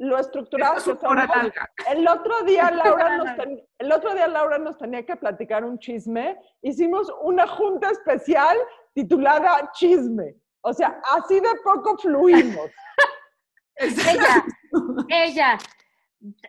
lo 0.01 0.17
estructurado 0.17 0.75
que 0.75 0.93
es 0.93 0.99
somos. 1.01 1.17
larga. 1.17 1.71
El 1.91 2.07
otro 2.07 2.43
día 2.45 2.71
Laura 2.71 3.17
nos 3.19 3.37
ten- 3.37 3.67
el 3.79 3.93
otro 3.93 4.15
día 4.15 4.29
Laura 4.29 4.57
nos 4.59 4.79
tenía 4.79 5.05
que 5.05 5.17
platicar 5.17 5.65
un 5.65 5.79
chisme. 5.81 6.39
Hicimos 6.63 7.13
una 7.21 7.49
junta 7.49 7.91
especial 7.91 8.57
titulada 9.03 9.71
Chisme. 9.73 10.35
O 10.63 10.73
sea, 10.73 11.01
así 11.17 11.37
de 11.41 11.49
poco 11.63 11.97
fluimos. 11.99 12.71
Ella, 13.77 14.45
ella, 15.09 15.59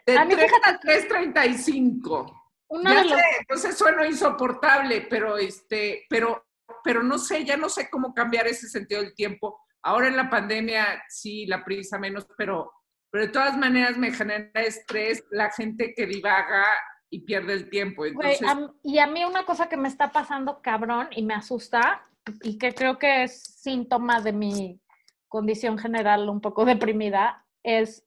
De 0.08 0.18
A 0.18 0.26
mí, 0.26 0.34
3 0.34 0.52
fíjate 0.52 0.70
a 0.72 0.80
3.35. 0.80 2.42
uno 2.70 2.90
Ya 2.92 3.04
sé, 3.04 3.22
entonces 3.42 3.78
sueno 3.78 4.04
insoportable, 4.04 5.02
pero 5.08 5.38
este, 5.38 6.06
pero, 6.10 6.44
pero 6.84 7.04
no 7.04 7.20
sé, 7.20 7.46
ya 7.46 7.56
no 7.56 7.70
sé 7.70 7.88
cómo 7.92 8.16
cambiar 8.16 8.48
ese 8.48 8.68
sentido 8.68 9.02
del 9.04 9.14
tiempo. 9.14 9.60
Ahora 9.84 10.08
en 10.08 10.18
la 10.18 10.28
pandemia 10.28 11.04
sí, 11.08 11.46
la 11.46 11.64
prisa 11.64 12.00
menos, 12.00 12.26
pero, 12.36 12.72
pero 13.12 13.28
de 13.28 13.32
todas 13.32 13.56
maneras 13.58 13.96
me 13.96 14.12
genera 14.12 14.50
estrés 14.62 15.24
la 15.30 15.52
gente 15.52 15.94
que 15.96 16.08
divaga 16.08 16.66
y 17.12 17.22
pierde 17.26 17.54
el 17.54 17.70
tiempo. 17.70 18.08
Entonces, 18.08 18.42
a 18.42 18.54
m- 18.54 18.72
y 18.84 18.98
a 18.98 19.06
mí 19.06 19.24
una 19.24 19.46
cosa 19.46 19.70
que 19.70 19.78
me 19.78 19.88
está 19.88 20.12
pasando 20.12 20.64
cabrón 20.64 21.10
y 21.12 21.22
me 21.24 21.36
asusta 21.36 22.08
y 22.44 22.58
que 22.58 22.74
creo 22.74 22.98
que 22.98 23.24
es 23.24 23.44
síntoma 23.44 24.22
de 24.22 24.34
mi 24.34 24.82
condición 25.28 25.78
general 25.78 26.30
un 26.30 26.42
poco 26.42 26.66
deprimida, 26.66 27.46
es 27.64 28.06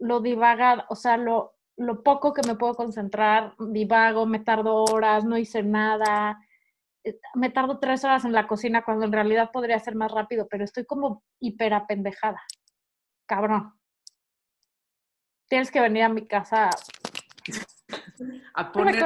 lo 0.00 0.20
divaga, 0.20 0.86
o 0.88 0.96
sea, 0.96 1.16
lo, 1.16 1.54
lo 1.76 2.02
poco 2.02 2.32
que 2.32 2.46
me 2.46 2.56
puedo 2.56 2.74
concentrar, 2.74 3.54
divago, 3.58 4.26
me 4.26 4.40
tardo 4.40 4.84
horas, 4.84 5.24
no 5.24 5.36
hice 5.36 5.62
nada, 5.62 6.40
eh, 7.04 7.18
me 7.34 7.50
tardo 7.50 7.78
tres 7.78 8.02
horas 8.04 8.24
en 8.24 8.32
la 8.32 8.46
cocina 8.46 8.82
cuando 8.82 9.04
en 9.04 9.12
realidad 9.12 9.50
podría 9.52 9.78
ser 9.78 9.94
más 9.94 10.10
rápido, 10.10 10.48
pero 10.48 10.64
estoy 10.64 10.86
como 10.86 11.22
hiperapendejada. 11.40 12.42
Cabrón. 13.26 13.74
Tienes 15.48 15.70
que 15.70 15.80
venir 15.80 16.04
a 16.04 16.08
mi 16.08 16.26
casa 16.26 16.70
A 18.54 18.72
poner. 18.72 19.04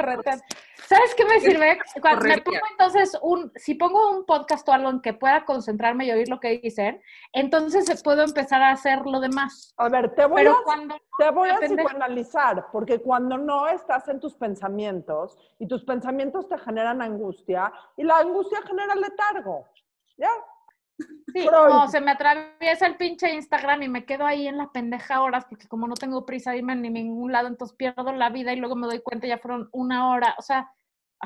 ¿Sabes 0.89 1.13
qué 1.13 1.23
me 1.23 1.39
sirve? 1.39 1.77
Cuando 2.01 2.25
me 2.25 2.41
pongo 2.41 2.57
entonces 2.71 3.15
un, 3.21 3.51
si 3.55 3.75
pongo 3.75 4.09
un 4.09 4.25
podcast 4.25 4.67
o 4.67 4.71
algo 4.71 4.89
en 4.89 5.01
que 5.01 5.13
pueda 5.13 5.45
concentrarme 5.45 6.07
y 6.07 6.11
oír 6.11 6.27
lo 6.29 6.39
que 6.39 6.59
dicen, 6.63 6.99
entonces 7.31 8.01
puedo 8.01 8.23
empezar 8.23 8.63
a 8.63 8.71
hacer 8.71 9.05
lo 9.05 9.19
demás. 9.19 9.71
A 9.77 9.87
ver, 9.87 10.15
te 10.15 10.25
voy, 10.25 10.37
Pero 10.37 10.57
a, 10.57 10.63
cuando 10.63 10.95
te 11.19 11.29
voy 11.29 11.49
a 11.49 11.59
psicoanalizar, 11.59 12.65
porque 12.71 12.99
cuando 12.99 13.37
no 13.37 13.67
estás 13.67 14.07
en 14.07 14.19
tus 14.19 14.33
pensamientos 14.33 15.37
y 15.59 15.67
tus 15.67 15.83
pensamientos 15.83 16.49
te 16.49 16.57
generan 16.57 17.03
angustia 17.03 17.71
y 17.95 18.03
la 18.03 18.17
angustia 18.17 18.59
genera 18.63 18.95
letargo. 18.95 19.67
¿Ya? 20.17 20.31
Sí, 20.97 21.47
Freud. 21.47 21.71
o 21.71 21.87
se 21.87 22.01
me 22.01 22.11
atraviesa 22.11 22.87
el 22.87 22.97
pinche 22.97 23.31
Instagram 23.31 23.83
y 23.83 23.89
me 23.89 24.05
quedo 24.05 24.25
ahí 24.25 24.47
en 24.47 24.57
la 24.57 24.71
pendeja 24.71 25.21
horas 25.21 25.45
porque 25.47 25.67
como 25.67 25.87
no 25.87 25.93
tengo 25.93 26.25
prisa 26.25 26.51
de 26.51 26.57
irme 26.57 26.75
ni 26.75 26.89
ningún 26.89 27.31
lado, 27.31 27.47
entonces 27.47 27.77
pierdo 27.77 28.11
la 28.11 28.31
vida 28.31 28.53
y 28.53 28.55
luego 28.55 28.75
me 28.75 28.87
doy 28.87 29.01
cuenta 29.01 29.27
ya 29.27 29.37
fueron 29.37 29.69
una 29.71 30.09
hora. 30.09 30.35
O 30.39 30.41
sea, 30.41 30.73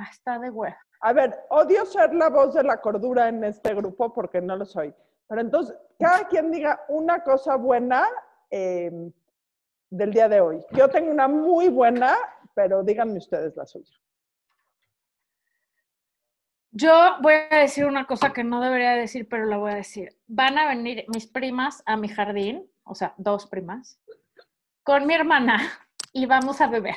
está 0.09 0.39
de 0.39 0.49
huevo. 0.49 0.75
A 1.01 1.13
ver, 1.13 1.37
odio 1.49 1.85
ser 1.85 2.13
la 2.13 2.29
voz 2.29 2.53
de 2.53 2.63
la 2.63 2.79
cordura 2.79 3.27
en 3.27 3.43
este 3.43 3.73
grupo 3.73 4.13
porque 4.13 4.41
no 4.41 4.55
lo 4.55 4.65
soy. 4.65 4.93
Pero 5.27 5.41
entonces, 5.41 5.75
cada 5.99 6.27
quien 6.27 6.51
diga 6.51 6.83
una 6.87 7.23
cosa 7.23 7.55
buena 7.55 8.07
eh, 8.49 9.11
del 9.89 10.13
día 10.13 10.29
de 10.29 10.41
hoy. 10.41 10.65
Yo 10.71 10.89
tengo 10.89 11.11
una 11.11 11.27
muy 11.27 11.69
buena, 11.69 12.15
pero 12.53 12.83
díganme 12.83 13.17
ustedes 13.17 13.55
la 13.55 13.65
suya. 13.65 13.93
Yo 16.71 17.17
voy 17.21 17.35
a 17.51 17.57
decir 17.57 17.85
una 17.85 18.07
cosa 18.07 18.33
que 18.33 18.43
no 18.43 18.59
debería 18.59 18.93
decir, 18.93 19.27
pero 19.29 19.45
la 19.45 19.57
voy 19.57 19.71
a 19.71 19.75
decir. 19.75 20.17
Van 20.25 20.57
a 20.57 20.67
venir 20.67 21.05
mis 21.13 21.27
primas 21.27 21.83
a 21.85 21.97
mi 21.97 22.07
jardín, 22.07 22.67
o 22.83 22.95
sea, 22.95 23.13
dos 23.17 23.45
primas, 23.45 23.99
con 24.81 25.05
mi 25.05 25.13
hermana 25.13 25.59
y 26.11 26.25
vamos 26.25 26.61
a 26.61 26.67
beber. 26.67 26.95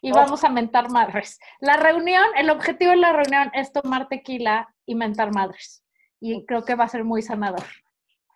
Y 0.00 0.12
Oh. 0.12 0.14
vamos 0.14 0.44
a 0.44 0.48
mentar 0.48 0.90
madres. 0.90 1.38
La 1.60 1.76
reunión, 1.76 2.24
el 2.36 2.50
objetivo 2.50 2.90
de 2.92 2.98
la 2.98 3.12
reunión 3.12 3.50
es 3.54 3.72
tomar 3.72 4.08
tequila 4.08 4.72
y 4.86 4.94
mentar 4.94 5.32
madres. 5.34 5.82
Y 6.20 6.44
creo 6.46 6.64
que 6.64 6.74
va 6.74 6.84
a 6.84 6.88
ser 6.88 7.04
muy 7.04 7.22
sanador. 7.22 7.64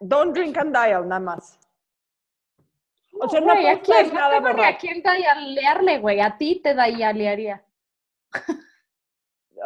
Don't 0.01 0.35
drink 0.35 0.57
and 0.59 0.77
dial, 0.77 1.07
nada 1.09 1.21
más. 1.21 1.59
O 3.21 3.29
sea, 3.29 3.41
no 3.41 3.53
¿a 3.53 3.57
quién? 3.81 4.09
No 4.09 4.15
nada 4.15 4.35
tengo 4.43 4.53
ni 4.55 4.65
a 4.65 4.77
quién 4.79 5.03
dialearle, 5.03 5.99
güey. 6.01 6.21
A 6.21 6.37
ti 6.37 6.61
te 6.63 6.75
dialearía. 6.75 7.63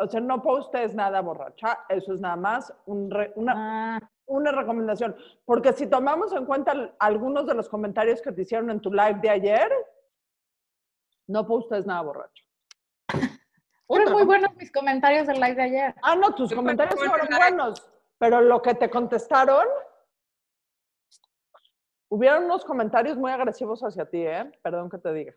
O 0.00 0.06
sea, 0.08 0.20
no 0.20 0.42
postes 0.42 0.94
nada 0.94 1.20
borracha. 1.22 1.78
Eso 1.88 2.12
es 2.12 2.20
nada 2.20 2.36
más 2.36 2.72
un 2.84 3.10
re- 3.10 3.32
una, 3.36 3.54
Ah, 3.96 4.10
una 4.26 4.52
recomendación. 4.52 5.16
Porque 5.46 5.72
si 5.72 5.86
tomamos 5.86 6.32
en 6.34 6.44
cuenta 6.44 6.94
algunos 6.98 7.46
de 7.46 7.54
los 7.54 7.68
comentarios 7.68 8.20
que 8.20 8.32
te 8.32 8.42
hicieron 8.42 8.70
en 8.70 8.80
tu 8.80 8.92
live 8.92 9.20
de 9.22 9.30
ayer, 9.30 9.72
no 11.28 11.46
postes 11.46 11.86
nada 11.86 12.02
borracho. 12.02 12.44
fueron 13.86 14.12
muy 14.12 14.24
buenos 14.24 14.54
mis 14.56 14.70
comentarios 14.72 15.26
del 15.26 15.40
live 15.40 15.54
de 15.54 15.62
ayer. 15.62 15.94
Ah, 16.02 16.16
no, 16.16 16.34
tus 16.34 16.50
Yo 16.50 16.56
comentarios 16.56 16.98
fueron 16.98 17.28
buenos, 17.28 17.90
pero 18.18 18.40
lo 18.40 18.62
que 18.62 18.74
te 18.74 18.90
contestaron, 18.90 19.66
hubieron 22.08 22.44
unos 22.44 22.64
comentarios 22.64 23.16
muy 23.16 23.30
agresivos 23.30 23.82
hacia 23.82 24.08
ti, 24.08 24.22
¿eh? 24.22 24.50
Perdón 24.62 24.90
que 24.90 24.98
te 24.98 25.12
diga. 25.12 25.34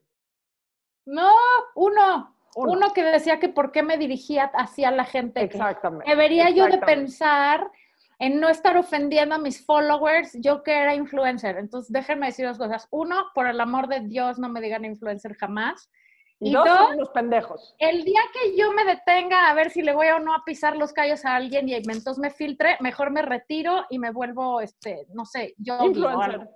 No, 1.05 1.31
uno. 1.75 2.35
Uno. 2.55 2.71
Uno, 2.71 2.93
que 2.93 3.03
decía 3.03 3.39
que 3.39 3.49
por 3.49 3.71
qué 3.71 3.83
me 3.83 3.97
dirigía 3.97 4.45
hacia 4.55 4.89
la 4.89 5.05
gente. 5.05 5.39
que 5.41 5.45
Exactamente. 5.45 6.09
Debería 6.09 6.49
yo 6.49 6.65
de 6.65 6.79
pensar 6.79 7.69
en 8.19 8.39
no 8.39 8.49
estar 8.49 8.77
ofendiendo 8.77 9.35
a 9.35 9.39
mis 9.39 9.65
followers, 9.65 10.37
yo 10.41 10.61
que 10.61 10.73
era 10.73 10.93
influencer. 10.93 11.57
Entonces, 11.57 11.91
déjenme 11.91 12.27
decir 12.27 12.45
dos 12.45 12.57
cosas. 12.57 12.87
Uno, 12.91 13.15
por 13.33 13.47
el 13.47 13.59
amor 13.61 13.87
de 13.87 14.01
Dios, 14.01 14.37
no 14.37 14.49
me 14.49 14.59
digan 14.61 14.83
influencer 14.85 15.35
jamás. 15.35 15.89
Y 16.41 16.53
dos, 16.53 16.67
unos 16.93 17.09
pendejos. 17.09 17.75
el 17.79 18.05
día 18.05 18.21
que 18.31 18.55
yo 18.57 18.71
me 18.71 18.85
detenga 18.85 19.49
a 19.49 19.53
ver 19.53 19.71
si 19.71 19.81
le 19.81 19.93
voy 19.93 20.07
o 20.07 20.19
no 20.19 20.33
a 20.33 20.45
pisar 20.45 20.77
los 20.77 20.93
callos 20.93 21.25
a 21.25 21.35
alguien 21.35 21.67
y 21.67 21.73
entonces 21.73 22.17
me 22.17 22.29
filtre, 22.29 22.77
mejor 22.79 23.11
me 23.11 23.21
retiro 23.21 23.85
y 23.89 23.99
me 23.99 24.11
vuelvo, 24.11 24.61
este, 24.61 25.05
no 25.13 25.25
sé, 25.25 25.53
yo 25.57 25.83
Influencer. 25.83 26.47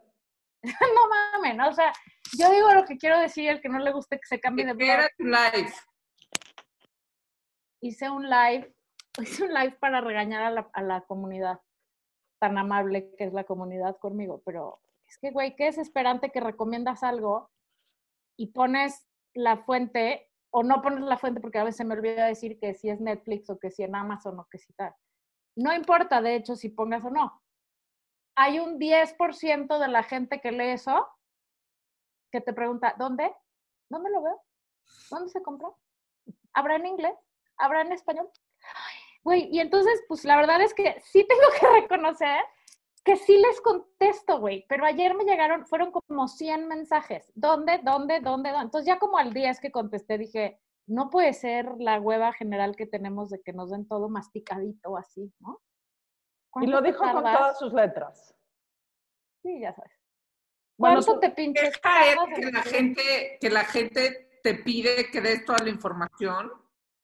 No 0.63 1.09
mames, 1.09 1.57
¿no? 1.57 1.67
o 1.67 1.73
sea, 1.73 1.91
yo 2.39 2.49
digo 2.49 2.73
lo 2.73 2.85
que 2.85 2.97
quiero 2.97 3.19
decir, 3.19 3.49
el 3.49 3.59
que 3.59 3.67
no 3.67 3.79
le 3.79 3.91
guste 3.91 4.15
que 4.17 4.25
se 4.25 4.39
cambie 4.39 4.65
de 4.65 4.71
¿Qué 4.71 4.85
blog. 4.85 4.89
era 4.89 5.09
tu 5.17 5.25
live? 5.25 5.73
hice 7.81 8.09
un 8.09 8.29
live, 8.29 8.73
hice 9.21 9.43
un 9.43 9.53
live 9.53 9.77
para 9.79 10.01
regañar 10.01 10.43
a 10.43 10.49
la, 10.49 10.69
a 10.73 10.81
la 10.81 11.01
comunidad 11.01 11.61
tan 12.39 12.57
amable 12.57 13.15
que 13.15 13.25
es 13.25 13.33
la 13.33 13.45
comunidad 13.45 13.97
conmigo, 13.97 14.41
pero 14.45 14.81
es 15.07 15.17
que, 15.17 15.31
güey, 15.31 15.55
qué 15.55 15.65
desesperante 15.65 16.31
que 16.31 16.39
recomiendas 16.39 17.03
algo 17.03 17.51
y 18.37 18.47
pones 18.47 19.07
la 19.33 19.57
fuente 19.57 20.29
o 20.51 20.63
no 20.63 20.81
pones 20.81 21.01
la 21.01 21.17
fuente 21.17 21.39
porque 21.39 21.59
a 21.59 21.63
veces 21.63 21.85
me 21.85 21.93
olvida 21.93 22.25
decir 22.25 22.59
que 22.59 22.73
si 22.73 22.89
es 22.89 22.99
Netflix 22.99 23.49
o 23.49 23.59
que 23.59 23.71
si 23.71 23.83
en 23.83 23.95
Amazon 23.95 24.39
o 24.39 24.47
que 24.49 24.57
si 24.57 24.73
tal. 24.73 24.93
No 25.55 25.73
importa, 25.73 26.21
de 26.21 26.35
hecho, 26.35 26.55
si 26.55 26.69
pongas 26.69 27.05
o 27.05 27.09
no. 27.09 27.41
Hay 28.35 28.59
un 28.59 28.79
10% 28.79 29.79
de 29.79 29.87
la 29.87 30.03
gente 30.03 30.41
que 30.41 30.51
lee 30.51 30.71
eso 30.71 31.07
que 32.31 32.41
te 32.41 32.53
pregunta, 32.53 32.95
¿dónde? 32.97 33.31
¿Dónde 33.89 34.09
lo 34.09 34.23
veo? 34.23 34.41
¿Dónde 35.11 35.29
se 35.29 35.43
compra? 35.43 35.69
¿Habrá 36.53 36.77
en 36.77 36.87
inglés? 36.87 37.15
¿Habrá 37.57 37.81
en 37.81 37.91
español? 37.91 38.29
Güey, 39.23 39.49
y 39.51 39.59
entonces, 39.59 40.03
pues 40.07 40.25
la 40.25 40.35
verdad 40.35 40.61
es 40.61 40.73
que 40.73 40.99
sí 41.01 41.25
tengo 41.27 41.41
que 41.59 41.67
reconocer 41.81 42.43
que 43.03 43.17
sí 43.17 43.37
les 43.37 43.59
contesto, 43.61 44.39
güey, 44.39 44.65
pero 44.69 44.85
ayer 44.85 45.13
me 45.13 45.25
llegaron, 45.25 45.65
fueron 45.67 45.91
como 45.91 46.27
100 46.27 46.67
mensajes. 46.67 47.29
¿Dónde, 47.35 47.79
dónde, 47.83 48.21
dónde, 48.21 48.51
dónde? 48.51 48.65
Entonces 48.65 48.87
ya 48.87 48.97
como 48.97 49.17
al 49.17 49.33
10 49.33 49.59
que 49.59 49.71
contesté 49.71 50.17
dije, 50.17 50.61
no 50.87 51.09
puede 51.09 51.33
ser 51.33 51.69
la 51.79 51.99
hueva 51.99 52.33
general 52.33 52.75
que 52.75 52.85
tenemos 52.85 53.29
de 53.29 53.41
que 53.41 53.53
nos 53.53 53.71
den 53.71 53.87
todo 53.87 54.09
masticadito 54.09 54.97
así, 54.97 55.33
¿no? 55.39 55.61
Y 56.61 56.67
lo 56.67 56.79
¿Cuánto 56.79 56.81
te 56.81 56.87
dijo 56.87 57.11
con 57.11 57.23
todas 57.23 57.59
sus 57.59 57.73
letras. 57.73 58.35
Sí, 59.41 59.59
ya 59.59 59.73
sabes. 59.73 59.91
Bueno, 60.77 61.01
¿Cuánto 61.03 61.19
te 61.19 61.29
pinches? 61.31 61.69
Es 61.69 61.77
que 61.77 62.51
la 62.51 62.61
gente, 62.63 63.37
que 63.39 63.49
la 63.49 63.65
gente 63.65 64.39
te 64.43 64.55
pide 64.55 65.09
que 65.11 65.21
des 65.21 65.43
toda 65.45 65.59
la 65.63 65.69
información. 65.69 66.51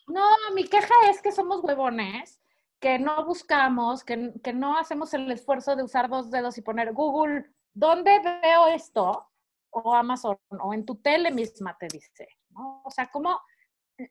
No, 0.09 0.25
mi 0.55 0.65
queja 0.65 0.93
es 1.09 1.21
que 1.21 1.31
somos 1.31 1.63
huevones, 1.63 2.41
que 2.79 2.97
no 2.97 3.25
buscamos, 3.25 4.03
que, 4.03 4.33
que 4.43 4.53
no 4.53 4.77
hacemos 4.77 5.13
el 5.13 5.31
esfuerzo 5.31 5.75
de 5.75 5.83
usar 5.83 6.09
dos 6.09 6.31
dedos 6.31 6.57
y 6.57 6.63
poner 6.63 6.93
Google, 6.93 7.45
¿dónde 7.73 8.19
veo 8.19 8.67
esto? 8.67 9.29
O 9.69 9.93
Amazon, 9.93 10.37
o 10.59 10.73
en 10.73 10.83
tu 10.83 10.95
tele 10.95 11.31
misma 11.31 11.77
te 11.77 11.87
dice, 11.87 12.27
¿no? 12.49 12.81
O 12.83 12.89
sea, 12.89 13.11
como, 13.11 13.39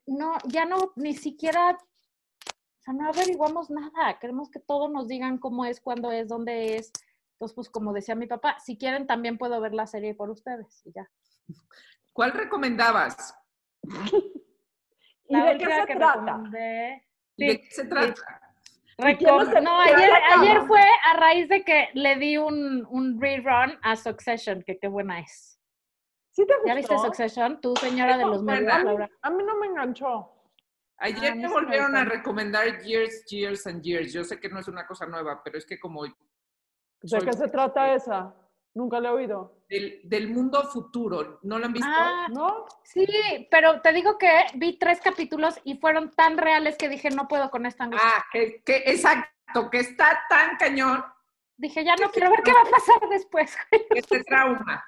no, 0.06 0.34
ya 0.44 0.64
no, 0.64 0.92
ni 0.94 1.14
siquiera, 1.14 1.72
o 1.72 2.80
sea, 2.80 2.94
no 2.94 3.08
averiguamos 3.08 3.68
nada, 3.68 4.20
queremos 4.20 4.50
que 4.50 4.60
todo 4.60 4.88
nos 4.88 5.08
digan 5.08 5.38
cómo 5.38 5.64
es, 5.64 5.80
cuándo 5.80 6.12
es, 6.12 6.28
dónde 6.28 6.76
es. 6.76 6.92
Entonces, 7.32 7.54
pues 7.56 7.70
como 7.70 7.92
decía 7.92 8.14
mi 8.14 8.26
papá, 8.26 8.56
si 8.60 8.78
quieren 8.78 9.06
también 9.06 9.36
puedo 9.36 9.60
ver 9.60 9.74
la 9.74 9.86
serie 9.88 10.14
por 10.14 10.30
ustedes 10.30 10.80
y 10.84 10.92
ya. 10.92 11.10
¿Cuál 12.12 12.32
recomendabas? 12.32 13.34
¿Y 15.28 15.40
de 15.40 15.58
qué 15.58 15.64
se 15.66 15.86
que 15.86 15.96
trata? 15.96 16.20
recomendé- 16.20 17.04
¿Y 17.36 17.46
¿De 17.48 17.60
qué 17.60 17.70
se 17.70 17.84
trata? 17.84 18.40
¿Y 19.00 19.14
quién 19.16 19.30
es 19.40 19.48
Recom- 19.48 19.62
no, 19.62 19.80
ayer, 19.80 20.10
ayer 20.38 20.60
fue 20.62 20.80
a 21.04 21.16
raíz 21.16 21.48
de 21.48 21.62
que 21.64 21.88
le 21.94 22.16
di 22.16 22.36
un, 22.36 22.84
un 22.90 23.20
rerun 23.20 23.78
a 23.82 23.94
Succession, 23.94 24.62
que 24.64 24.78
qué 24.78 24.88
buena 24.88 25.20
es. 25.20 25.60
¿Sí 26.32 26.44
te 26.46 26.54
gustó? 26.54 26.66
¿Ya 26.68 26.74
viste 26.74 26.98
Succession? 26.98 27.60
Tú, 27.60 27.74
señora 27.76 28.16
de 28.16 28.24
los 28.24 28.42
medios, 28.42 28.82
Laura. 28.84 29.08
A 29.22 29.30
mí 29.30 29.44
no 29.44 29.56
me 29.56 29.66
enganchó. 29.68 30.32
Ayer 31.00 31.30
a 31.32 31.34
mí 31.36 31.42
me 31.42 31.48
sí 31.48 31.54
me 31.54 31.60
volvieron 31.60 31.94
a 31.96 32.04
recomendar 32.04 32.80
Years, 32.82 33.24
Years 33.26 33.66
and 33.68 33.82
Years. 33.82 34.12
Yo 34.12 34.24
sé 34.24 34.40
que 34.40 34.48
no 34.48 34.58
es 34.58 34.66
una 34.66 34.84
cosa 34.84 35.06
nueva, 35.06 35.42
pero 35.44 35.58
es 35.58 35.64
que 35.64 35.78
como 35.78 36.02
¿De 36.04 36.12
Soy- 37.04 37.24
qué 37.24 37.32
se 37.32 37.46
trata 37.48 37.94
esa? 37.94 38.34
Nunca 38.74 38.98
la 38.98 39.10
he 39.10 39.12
oído. 39.12 39.57
Del, 39.68 40.00
del 40.04 40.28
mundo 40.30 40.62
futuro, 40.64 41.40
¿no 41.42 41.58
lo 41.58 41.66
han 41.66 41.72
visto? 41.72 41.88
Ah, 41.90 42.26
¿No? 42.30 42.64
sí, 42.84 43.06
pero 43.50 43.80
te 43.80 43.92
digo 43.92 44.16
que 44.18 44.30
vi 44.54 44.78
tres 44.78 45.00
capítulos 45.00 45.60
y 45.64 45.76
fueron 45.76 46.10
tan 46.10 46.38
reales 46.38 46.76
que 46.76 46.88
dije, 46.88 47.10
no 47.10 47.28
puedo 47.28 47.50
con 47.50 47.66
esta 47.66 47.84
angustia. 47.84 48.08
Ah, 48.08 48.24
que, 48.32 48.62
que- 48.64 48.84
exacto, 48.86 49.68
que 49.70 49.80
está 49.80 50.24
tan 50.28 50.56
cañón 50.56 51.04
Dije, 51.58 51.84
ya 51.84 51.96
no 51.96 52.08
quiero 52.10 52.30
ver 52.30 52.42
qué 52.44 52.52
va 52.52 52.60
a 52.60 52.70
pasar 52.70 53.08
después. 53.10 53.56
este 53.90 54.22
trauma. 54.22 54.84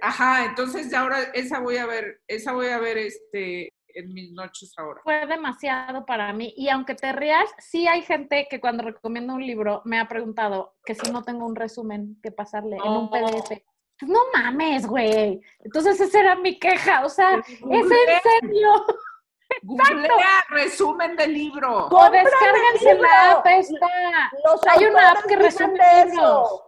Ajá, 0.00 0.46
entonces 0.46 0.90
ya 0.90 1.00
ahora 1.00 1.22
esa 1.34 1.60
voy 1.60 1.76
a 1.76 1.86
ver, 1.86 2.22
esa 2.26 2.52
voy 2.52 2.68
a 2.68 2.78
ver 2.78 2.96
este 2.96 3.72
en 3.94 4.12
mis 4.14 4.32
noches 4.32 4.72
ahora. 4.78 5.02
Fue 5.04 5.26
demasiado 5.26 6.06
para 6.06 6.32
mí. 6.32 6.54
Y 6.56 6.70
aunque 6.70 6.94
te 6.94 7.12
rías, 7.12 7.44
sí 7.58 7.86
hay 7.86 8.00
gente 8.02 8.46
que 8.50 8.58
cuando 8.58 8.84
recomiendo 8.84 9.34
un 9.34 9.46
libro 9.46 9.82
me 9.84 10.00
ha 10.00 10.08
preguntado 10.08 10.76
que 10.84 10.94
si 10.94 11.10
no 11.10 11.24
tengo 11.24 11.46
un 11.46 11.56
resumen 11.56 12.18
que 12.22 12.32
pasarle 12.32 12.76
en 12.76 12.90
un 12.90 13.10
No. 13.10 13.10
PDF. 14.02 14.08
No 14.08 14.20
mames, 14.34 14.86
güey. 14.86 15.40
Entonces 15.60 16.00
esa 16.00 16.20
era 16.20 16.34
mi 16.36 16.58
queja. 16.58 17.04
O 17.04 17.08
sea, 17.08 17.38
es 17.38 17.60
en 17.60 17.88
serio. 17.88 18.86
Googlea 19.62 20.44
resumen 20.50 21.14
del 21.16 21.34
libro. 21.34 21.86
O 21.86 21.88
¡Compra 21.90 22.20
el 22.20 22.24
descárguense 22.24 22.94
libro! 22.94 23.02
la 23.08 23.30
app 23.32 23.46
esta. 23.46 24.30
Los 24.44 24.60
Hay 24.66 24.84
una 24.86 25.10
app 25.10 25.26
que 25.26 25.36
resume 25.36 25.72
de 25.78 26.04
libros. 26.06 26.14
eso. 26.14 26.64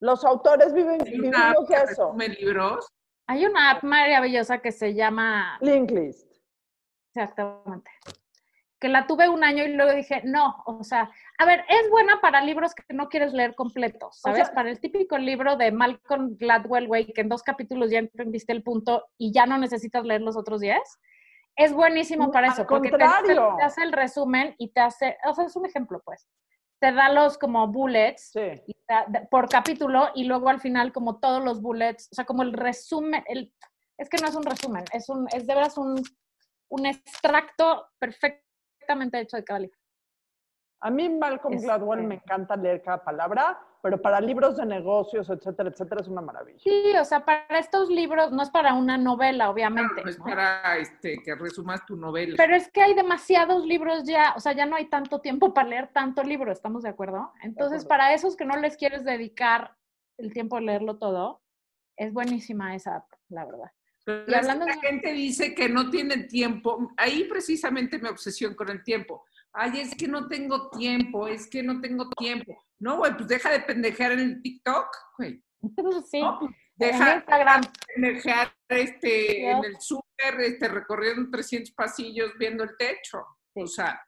Los 0.00 0.24
autores 0.24 0.72
viven, 0.72 1.00
Hay 1.04 1.20
una 1.20 1.50
app 1.50 1.56
vivimos 1.58 1.68
de 1.68 1.92
eso. 1.92 2.14
libros. 2.38 2.92
Hay 3.26 3.44
una 3.44 3.70
app 3.72 3.82
maravillosa 3.82 4.58
que 4.58 4.70
se 4.70 4.94
llama 4.94 5.58
Linklist. 5.60 6.30
Exactamente. 7.12 7.90
Que 8.78 8.88
la 8.88 9.06
tuve 9.06 9.28
un 9.28 9.42
año 9.42 9.64
y 9.64 9.72
luego 9.72 9.92
dije, 9.92 10.20
no, 10.24 10.62
o 10.66 10.84
sea, 10.84 11.10
a 11.38 11.44
ver, 11.46 11.64
es 11.68 11.90
buena 11.90 12.20
para 12.20 12.40
libros 12.40 12.74
que 12.74 12.82
no 12.94 13.08
quieres 13.08 13.32
leer 13.32 13.54
completos, 13.54 14.16
O 14.18 14.28
¿sabes? 14.30 14.46
sea- 14.46 14.54
para 14.54 14.70
el 14.70 14.80
típico 14.80 15.18
libro 15.18 15.56
de 15.56 15.70
Malcolm 15.72 16.36
Gladwell, 16.38 16.86
güey, 16.88 17.12
que 17.12 17.20
en 17.20 17.28
dos 17.28 17.42
capítulos 17.42 17.90
ya 17.90 17.98
entendiste 17.98 18.52
el 18.52 18.62
punto 18.62 19.06
y 19.18 19.32
ya 19.32 19.46
no 19.46 19.58
necesitas 19.58 20.04
leer 20.04 20.22
los 20.22 20.36
otros 20.36 20.60
10. 20.60 20.78
Es 21.56 21.72
buenísimo 21.72 22.30
para 22.30 22.48
eso, 22.48 22.66
porque 22.66 22.90
te, 22.90 22.98
te- 22.98 23.04
contrario. 23.04 23.54
te 23.58 23.62
hace 23.64 23.82
el 23.82 23.92
resumen 23.92 24.54
y 24.58 24.68
te 24.72 24.80
hace, 24.80 25.16
o 25.24 25.34
sea, 25.34 25.44
es 25.46 25.56
un 25.56 25.64
ejemplo, 25.66 26.02
pues. 26.04 26.28
Te 26.78 26.92
da 26.92 27.10
los 27.10 27.38
como 27.38 27.66
bullets 27.68 28.30
Sí. 28.32 28.62
y 28.66 28.74
te 28.74 28.80
da- 28.94 29.06
de- 29.08 29.26
por 29.30 29.48
capítulo 29.48 30.10
y 30.14 30.24
luego 30.24 30.50
al 30.50 30.60
final 30.60 30.92
como 30.92 31.18
todos 31.18 31.42
los 31.42 31.62
bullets, 31.62 32.08
o 32.12 32.14
sea, 32.14 32.26
como 32.26 32.42
el 32.42 32.52
resumen, 32.52 33.24
el, 33.26 33.52
es 33.96 34.10
que 34.10 34.18
no 34.18 34.28
es 34.28 34.34
un 34.34 34.42
resumen, 34.42 34.84
es, 34.92 35.08
un, 35.08 35.26
es 35.32 35.46
de 35.46 35.54
veras 35.54 35.78
un, 35.78 36.02
un 36.68 36.84
extracto 36.86 37.86
perfectamente 37.98 39.18
hecho 39.20 39.38
de 39.38 39.44
cada 39.44 39.60
libro. 39.60 39.78
A 40.80 40.90
mí 40.90 41.08
Malcolm 41.08 41.54
Este- 41.54 41.66
Gladwell 41.66 42.02
me 42.02 42.16
encanta 42.16 42.54
leer 42.56 42.82
cada 42.82 43.02
palabra, 43.02 43.58
pero 43.82 44.00
para 44.00 44.20
libros 44.20 44.56
de 44.56 44.66
negocios, 44.66 45.28
etcétera, 45.30 45.70
etcétera, 45.70 46.00
es 46.02 46.08
una 46.08 46.20
maravilla. 46.20 46.58
Sí, 46.58 46.92
o 47.00 47.04
sea, 47.04 47.24
para 47.24 47.58
estos 47.58 47.88
libros, 47.88 48.30
no 48.32 48.42
es 48.42 48.50
para 48.50 48.74
una 48.74 48.98
novela, 48.98 49.48
obviamente, 49.48 50.02
no 50.02 50.10
es 50.10 50.18
¿no? 50.18 50.24
para 50.24 50.76
este, 50.76 51.22
que 51.24 51.34
resumas 51.34 51.84
tu 51.86 51.96
novela. 51.96 52.34
pero 52.36 52.54
es 52.54 52.70
que 52.70 52.82
hay 52.82 52.94
demasiados 52.94 53.64
libros 53.64 54.04
ya, 54.04 54.34
o 54.36 54.40
sea, 54.40 54.52
ya 54.52 54.66
no 54.66 54.76
hay 54.76 54.86
tanto 54.86 55.20
tiempo 55.20 55.54
para 55.54 55.68
leer 55.68 55.88
tanto 55.92 56.22
libro, 56.22 56.52
¿estamos 56.52 56.82
de 56.82 56.90
acuerdo? 56.90 57.32
Entonces, 57.42 57.84
acuerdo. 57.84 57.88
para 57.88 58.12
esos 58.14 58.36
que 58.36 58.44
no 58.44 58.56
les 58.56 58.76
quieres 58.76 59.04
dedicar 59.04 59.74
el 60.18 60.32
tiempo 60.32 60.56
de 60.56 60.62
leerlo 60.62 60.98
todo, 60.98 61.42
es 61.96 62.12
buenísima 62.12 62.74
esa 62.74 62.96
app, 62.96 63.06
la 63.28 63.44
verdad. 63.46 63.70
Pero 64.04 64.24
Y 64.28 64.34
hablando 64.34 64.66
la 64.66 64.74
de- 64.74 64.80
gente 64.80 65.12
dice 65.12 65.54
que 65.54 65.68
no 65.68 65.90
tiene 65.90 66.24
tiempo. 66.24 66.92
Ahí 66.96 67.24
precisamente 67.24 67.98
mi 67.98 68.08
obsesión 68.08 68.54
con 68.54 68.68
el 68.68 68.84
tiempo. 68.84 69.24
Ay, 69.58 69.80
es 69.80 69.94
que 69.94 70.06
no 70.06 70.28
tengo 70.28 70.68
tiempo, 70.70 71.26
es 71.26 71.48
que 71.48 71.62
no 71.62 71.80
tengo 71.80 72.08
tiempo. 72.10 72.62
No, 72.78 72.98
güey, 72.98 73.14
pues 73.16 73.26
deja 73.28 73.50
de 73.50 73.60
pendejear 73.60 74.12
en 74.12 74.20
el 74.20 74.42
TikTok, 74.42 74.86
güey. 75.18 75.42
Sí, 76.10 76.20
No, 76.20 76.38
pues 76.38 76.50
en 76.52 76.56
deja 76.92 77.14
Instagram. 77.16 77.60
de 77.62 77.68
pendejear 77.94 78.52
este, 78.68 79.50
en 79.50 79.64
el 79.64 79.80
súper, 79.80 80.40
este, 80.40 80.68
recorriendo 80.68 81.30
300 81.30 81.72
pasillos 81.72 82.32
viendo 82.38 82.64
el 82.64 82.76
techo. 82.76 83.24
Sí. 83.54 83.62
O 83.62 83.66
sea, 83.66 83.98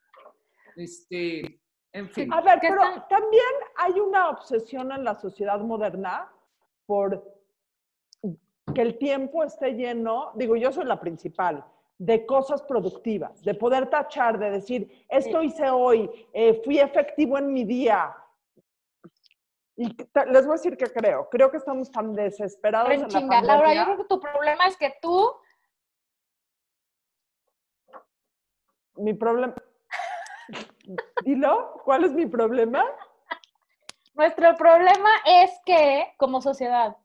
este, 0.77 1.61
en 1.93 2.11
fin. 2.11 2.33
A 2.33 2.41
ver, 2.43 2.61
¿Qué 2.61 2.69
pero 2.69 2.83
están- 2.83 3.09
también 3.09 3.45
hay 3.77 3.99
una 3.99 4.29
obsesión 4.29 4.93
en 4.93 5.03
la 5.05 5.15
sociedad 5.15 5.59
moderna 5.61 6.31
por 6.87 7.25
que 8.75 8.83
el 8.83 8.99
tiempo 8.99 9.43
esté 9.45 9.73
lleno, 9.73 10.33
digo, 10.37 10.55
yo 10.57 10.71
soy 10.73 10.85
la 10.85 11.01
principal, 11.01 11.65
de 11.99 12.25
cosas 12.25 12.63
productivas, 12.63 13.43
de 13.43 13.55
poder 13.55 13.91
tachar, 13.91 14.39
de 14.39 14.51
decir, 14.53 15.05
esto 15.09 15.43
hice 15.43 15.69
hoy, 15.69 16.09
eh, 16.33 16.61
fui 16.65 16.79
efectivo 16.79 17.37
en 17.37 17.53
mi 17.53 17.65
día. 17.65 18.15
Y 19.77 19.97
les 20.31 20.47
voy 20.47 20.55
a 20.55 20.57
decir 20.57 20.77
que 20.77 20.87
creo, 20.87 21.29
creo 21.29 21.51
que 21.51 21.57
estamos 21.57 21.91
tan 21.91 22.13
desesperados 22.15 22.91
En 22.91 22.95
en 22.95 23.03
la 23.03 23.09
chinga. 23.09 23.43
Laura, 23.43 23.75
yo 23.75 23.85
creo 23.85 23.97
que 23.99 24.05
tu 24.05 24.21
problema 24.21 24.67
es 24.67 24.77
que 24.77 24.95
tú, 25.01 25.31
Mi 28.99 29.15
problema... 29.15 29.55
Dilo, 31.25 31.81
¿cuál 31.85 32.05
es 32.05 32.13
mi 32.13 32.27
problema? 32.27 32.85
nuestro 34.15 34.57
problema 34.57 35.11
es 35.25 35.51
que, 35.65 36.13
como 36.17 36.41
sociedad, 36.41 36.97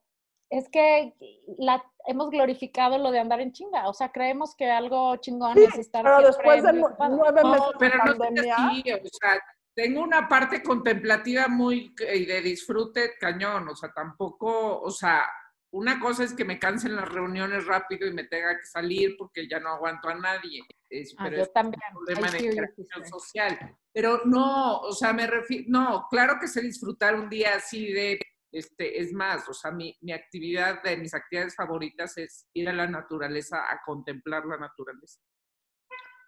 es 0.57 0.69
que 0.69 1.13
la, 1.57 1.83
hemos 2.05 2.29
glorificado 2.29 2.97
lo 2.99 3.11
de 3.11 3.19
andar 3.19 3.41
en 3.41 3.51
chinga. 3.51 3.89
O 3.89 3.93
sea, 3.93 4.11
creemos 4.11 4.55
que 4.55 4.69
algo 4.69 5.15
chingón 5.17 5.55
Sí, 5.55 5.63
es 5.63 5.77
estar 5.79 6.03
pero 6.03 6.21
después 6.27 6.63
de 6.63 6.73
nueve 6.73 7.43
meses 7.43 7.59
No, 7.59 7.71
de 7.71 7.77
pero 7.79 7.97
no 8.05 8.11
es 8.11 8.17
pandemia... 8.19 8.55
así, 8.55 8.83
o 8.91 9.07
sea, 9.19 9.41
tengo 9.75 10.01
una 10.01 10.27
parte 10.27 10.61
contemplativa 10.61 11.47
muy 11.47 11.93
y 12.13 12.25
de 12.25 12.41
disfrute 12.41 13.13
cañón, 13.19 13.67
o 13.67 13.75
sea, 13.75 13.91
tampoco, 13.91 14.79
o 14.81 14.91
sea, 14.91 15.25
una 15.71 15.99
cosa 15.99 16.23
es 16.23 16.33
que 16.35 16.45
me 16.45 16.59
cansen 16.59 16.95
las 16.95 17.09
reuniones 17.09 17.65
rápido 17.65 18.07
y 18.07 18.13
me 18.13 18.25
tenga 18.25 18.55
que 18.59 18.65
salir 18.67 19.15
porque 19.17 19.47
ya 19.49 19.59
no 19.59 19.69
aguanto 19.69 20.07
a 20.09 20.13
nadie, 20.13 20.61
es, 20.87 21.15
Ah, 21.17 21.23
pero 21.23 21.37
yo 21.37 21.43
es 21.43 21.51
también. 21.53 21.81
un 21.97 22.05
problema 22.05 22.29
de 22.31 22.45
interacción 22.45 22.85
sister. 22.85 23.07
social. 23.07 23.75
Pero 23.91 24.21
no, 24.25 24.81
o 24.81 24.91
sea, 24.91 25.13
me 25.13 25.25
refiero, 25.25 25.65
no, 25.69 26.05
claro 26.11 26.35
que 26.39 26.47
sé 26.47 26.61
disfrutar 26.61 27.15
un 27.15 27.27
día 27.27 27.55
así 27.55 27.91
de, 27.91 28.19
este, 28.53 29.01
es 29.01 29.11
más, 29.11 29.49
o 29.49 29.53
sea, 29.53 29.71
mi, 29.71 29.97
mi 30.01 30.13
actividad, 30.13 30.81
de 30.83 30.95
mis 30.95 31.13
actividades 31.13 31.55
favoritas 31.55 32.17
es 32.17 32.47
ir 32.53 32.69
a 32.69 32.73
la 32.73 32.87
naturaleza, 32.87 33.57
a 33.69 33.81
contemplar 33.83 34.45
la 34.45 34.57
naturaleza. 34.57 35.19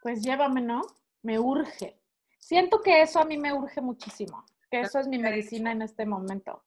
Pues 0.02 0.22
llévame, 0.22 0.62
¿no? 0.62 0.82
Me 1.22 1.40
urge. 1.40 2.02
Siento 2.40 2.82
que 2.82 3.02
eso 3.02 3.20
a 3.20 3.26
mí 3.26 3.38
me 3.38 3.54
urge 3.54 3.80
muchísimo. 3.82 4.44
Que 4.70 4.82
eso 4.82 5.00
es 5.00 5.08
mi 5.08 5.20
medicina 5.20 5.72
en 5.72 5.84
este 5.84 6.06
momento. 6.06 6.64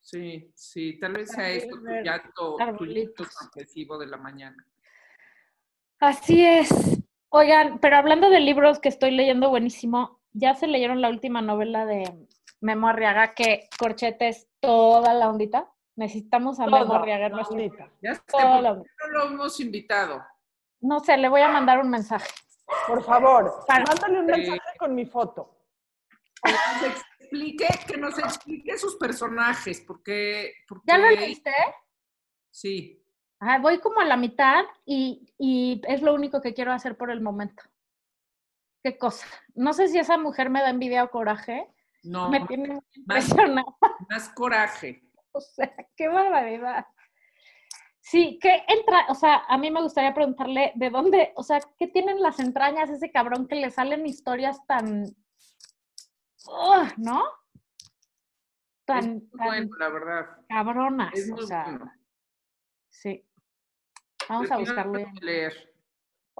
Sí, 0.00 0.50
sí, 0.54 0.98
tal 0.98 1.12
vez 1.12 1.30
sea 1.30 1.50
esto 1.50 1.76
tu 1.76 1.86
llanto, 1.86 2.56
tu 2.76 2.86
llanto 2.86 3.98
de 3.98 4.06
la 4.06 4.16
mañana. 4.16 4.66
Así 6.00 6.44
es. 6.44 6.70
Oigan, 7.30 7.78
pero 7.80 7.96
hablando 7.96 8.30
de 8.30 8.40
libros 8.40 8.80
que 8.80 8.88
estoy 8.88 9.10
leyendo 9.10 9.50
buenísimo, 9.50 10.20
ya 10.32 10.54
se 10.54 10.66
leyeron 10.66 11.02
la 11.02 11.08
última 11.08 11.42
novela 11.42 11.84
de 11.84 12.26
Memo 12.60 12.88
Arriaga, 12.88 13.34
que 13.34 13.68
corchetes 13.78 14.47
toda 14.60 15.14
la 15.14 15.28
ondita. 15.28 15.70
Necesitamos 15.96 16.60
a 16.60 16.64
Memo 16.66 16.86
Toda 16.86 16.98
Arriaga 17.00 17.28
nuestro- 17.28 17.56
ondita. 17.56 17.90
Ya 18.00 18.14
sé, 18.14 18.20
¿por 18.30 18.40
qué 18.40 18.46
no 18.62 19.08
lo 19.10 19.22
hemos 19.26 19.58
invitado? 19.60 20.24
No 20.80 21.00
sé, 21.00 21.16
le 21.16 21.28
voy 21.28 21.40
a 21.40 21.48
mandar 21.48 21.80
un 21.80 21.90
mensaje. 21.90 22.30
Por 22.86 23.02
favor, 23.02 23.64
Para- 23.66 23.84
mándale 23.84 24.20
un 24.20 24.26
Sí. 24.26 24.32
mensaje 24.32 24.78
con 24.78 24.94
mi 24.94 25.06
foto. 25.06 25.56
Que 26.42 26.52
nos 26.52 26.82
explique, 27.18 27.66
que 27.88 27.96
nos 27.96 28.18
explique 28.18 28.78
sus 28.78 28.96
personajes, 28.96 29.80
porque, 29.80 30.52
porque 30.68 30.84
¿Ya 30.86 30.98
lo 30.98 31.10
leíste? 31.10 31.52
sí, 32.50 32.94
Ah, 33.40 33.58
voy 33.60 33.78
como 33.78 34.00
a 34.00 34.04
la 34.04 34.16
mitad 34.16 34.64
y, 34.84 35.32
y 35.38 35.80
es 35.86 36.02
lo 36.02 36.12
único 36.12 36.40
que 36.40 36.54
quiero 36.54 36.72
hacer 36.72 36.96
por 36.96 37.10
el 37.12 37.20
momento. 37.20 37.62
Qué 38.82 38.98
cosa. 38.98 39.26
No 39.54 39.72
sé 39.72 39.86
si 39.88 39.98
esa 39.98 40.18
mujer 40.18 40.50
me 40.50 40.60
da 40.60 40.70
envidia 40.70 41.04
o 41.04 41.10
coraje. 41.10 41.72
No, 42.08 42.30
Me 42.30 42.46
tiene 42.46 42.68
muy 42.68 42.76
más- 43.06 43.28
impresionada. 43.28 43.64
más 44.08 44.28
coraje. 44.30 45.02
O 45.32 45.40
sea, 45.40 45.72
qué 45.94 46.08
barbaridad. 46.08 46.86
Sí, 48.00 48.38
que 48.42 48.64
entra, 48.66 49.04
o 49.08 49.14
sea, 49.14 49.44
a 49.46 49.56
mí 49.58 49.70
me 49.70 49.82
gustaría 49.82 50.12
preguntarle 50.14 50.72
de 50.74 50.90
dónde, 50.90 51.32
o 51.36 51.42
sea, 51.44 51.60
¿qué 51.78 51.86
tienen 51.86 52.20
las 52.22 52.40
entrañas 52.40 52.90
ese 52.90 53.12
cabrón 53.12 53.46
que 53.46 53.54
le 53.56 53.70
salen 53.70 54.06
historias 54.06 54.58
tan, 54.66 55.04
¡Ugh! 56.46 56.92
¿no? 56.96 57.22
Es 57.22 58.84
Tan, 58.86 59.28
bueno, 59.32 59.76
la 59.78 59.88
verdad. 59.90 60.26
cabronas, 60.48 61.12
Es 61.14 61.30
o 61.30 61.46
sea, 61.46 61.64
bueno. 61.64 61.92
sí. 62.88 63.24
Vamos 64.28 64.50
a 64.50 64.56
buscarlo. 64.56 64.98
leer. 65.20 65.74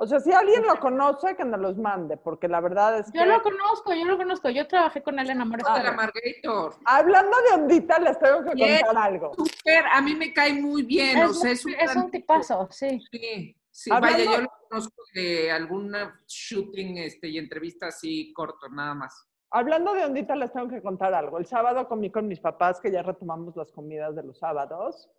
O 0.01 0.07
sea, 0.07 0.21
si 0.21 0.31
alguien 0.33 0.65
lo 0.65 0.79
conoce, 0.79 1.35
que 1.35 1.45
nos 1.45 1.59
los 1.59 1.77
mande, 1.77 2.17
porque 2.17 2.47
la 2.47 2.61
verdad 2.61 2.99
es 3.01 3.11
que... 3.11 3.19
Yo 3.19 3.25
lo 3.27 3.43
conozco, 3.43 3.93
yo 3.93 4.05
lo 4.05 4.17
conozco, 4.17 4.49
yo 4.49 4.67
trabajé 4.69 5.03
con 5.03 5.19
él 5.19 5.29
en 5.29 5.41
Amores 5.41 5.67
Ah, 5.69 5.83
la 5.83 5.91
Margator. 5.93 6.75
Hablando 6.85 7.37
de 7.49 7.63
ondita, 7.63 7.99
les 7.99 8.17
tengo 8.21 8.45
que 8.45 8.55
Bien. 8.55 8.81
contar 8.85 9.05
algo. 9.05 9.35
Súper, 9.35 9.85
a 9.93 10.01
mí 10.01 10.15
me 10.15 10.33
cae 10.33 10.53
muy 10.55 10.85
bien, 10.85 11.19
o 11.19 11.31
Es, 11.31 11.41
sea, 11.41 11.51
un- 11.51 11.53
es 11.57 11.65
un, 11.67 11.73
es 11.75 11.97
un 11.97 12.11
tipazo, 12.13 12.69
sí. 12.71 13.03
Sí, 13.11 13.57
sí, 13.73 13.91
Hablando- 13.93 14.19
vaya, 14.25 14.37
yo 14.37 14.43
lo 14.43 14.53
conozco 14.69 15.03
de 15.15 15.51
algún 15.51 15.93
shooting 16.29 16.99
este, 16.99 17.27
y 17.29 17.39
entrevista 17.39 17.89
así 17.89 18.33
corto, 18.33 18.69
nada 18.69 18.95
más. 18.95 19.27
Hablando 19.51 19.95
de 19.95 20.05
ondita, 20.05 20.37
les 20.37 20.53
tengo 20.53 20.69
que 20.69 20.81
contar 20.81 21.13
algo. 21.13 21.39
El 21.39 21.47
sábado 21.47 21.89
comí 21.89 22.11
con 22.13 22.29
mis 22.29 22.39
papás, 22.39 22.81
que 22.81 22.93
ya 22.93 23.03
retomamos 23.03 23.57
las 23.57 23.73
comidas 23.73 24.15
de 24.15 24.23
los 24.23 24.39
sábados, 24.39 25.11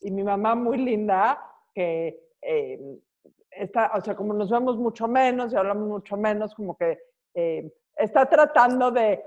y 0.00 0.12
mi 0.12 0.22
mamá 0.22 0.54
muy 0.54 0.76
linda, 0.78 1.42
que 1.74 2.20
eh, 2.40 2.78
está, 3.58 3.92
o 3.94 4.00
sea, 4.00 4.14
como 4.14 4.32
nos 4.32 4.50
vemos 4.50 4.76
mucho 4.76 5.08
menos 5.08 5.52
y 5.52 5.56
hablamos 5.56 5.88
mucho 5.88 6.16
menos, 6.16 6.54
como 6.54 6.76
que 6.76 6.98
eh, 7.34 7.72
está 7.96 8.26
tratando 8.26 8.90
de 8.90 9.22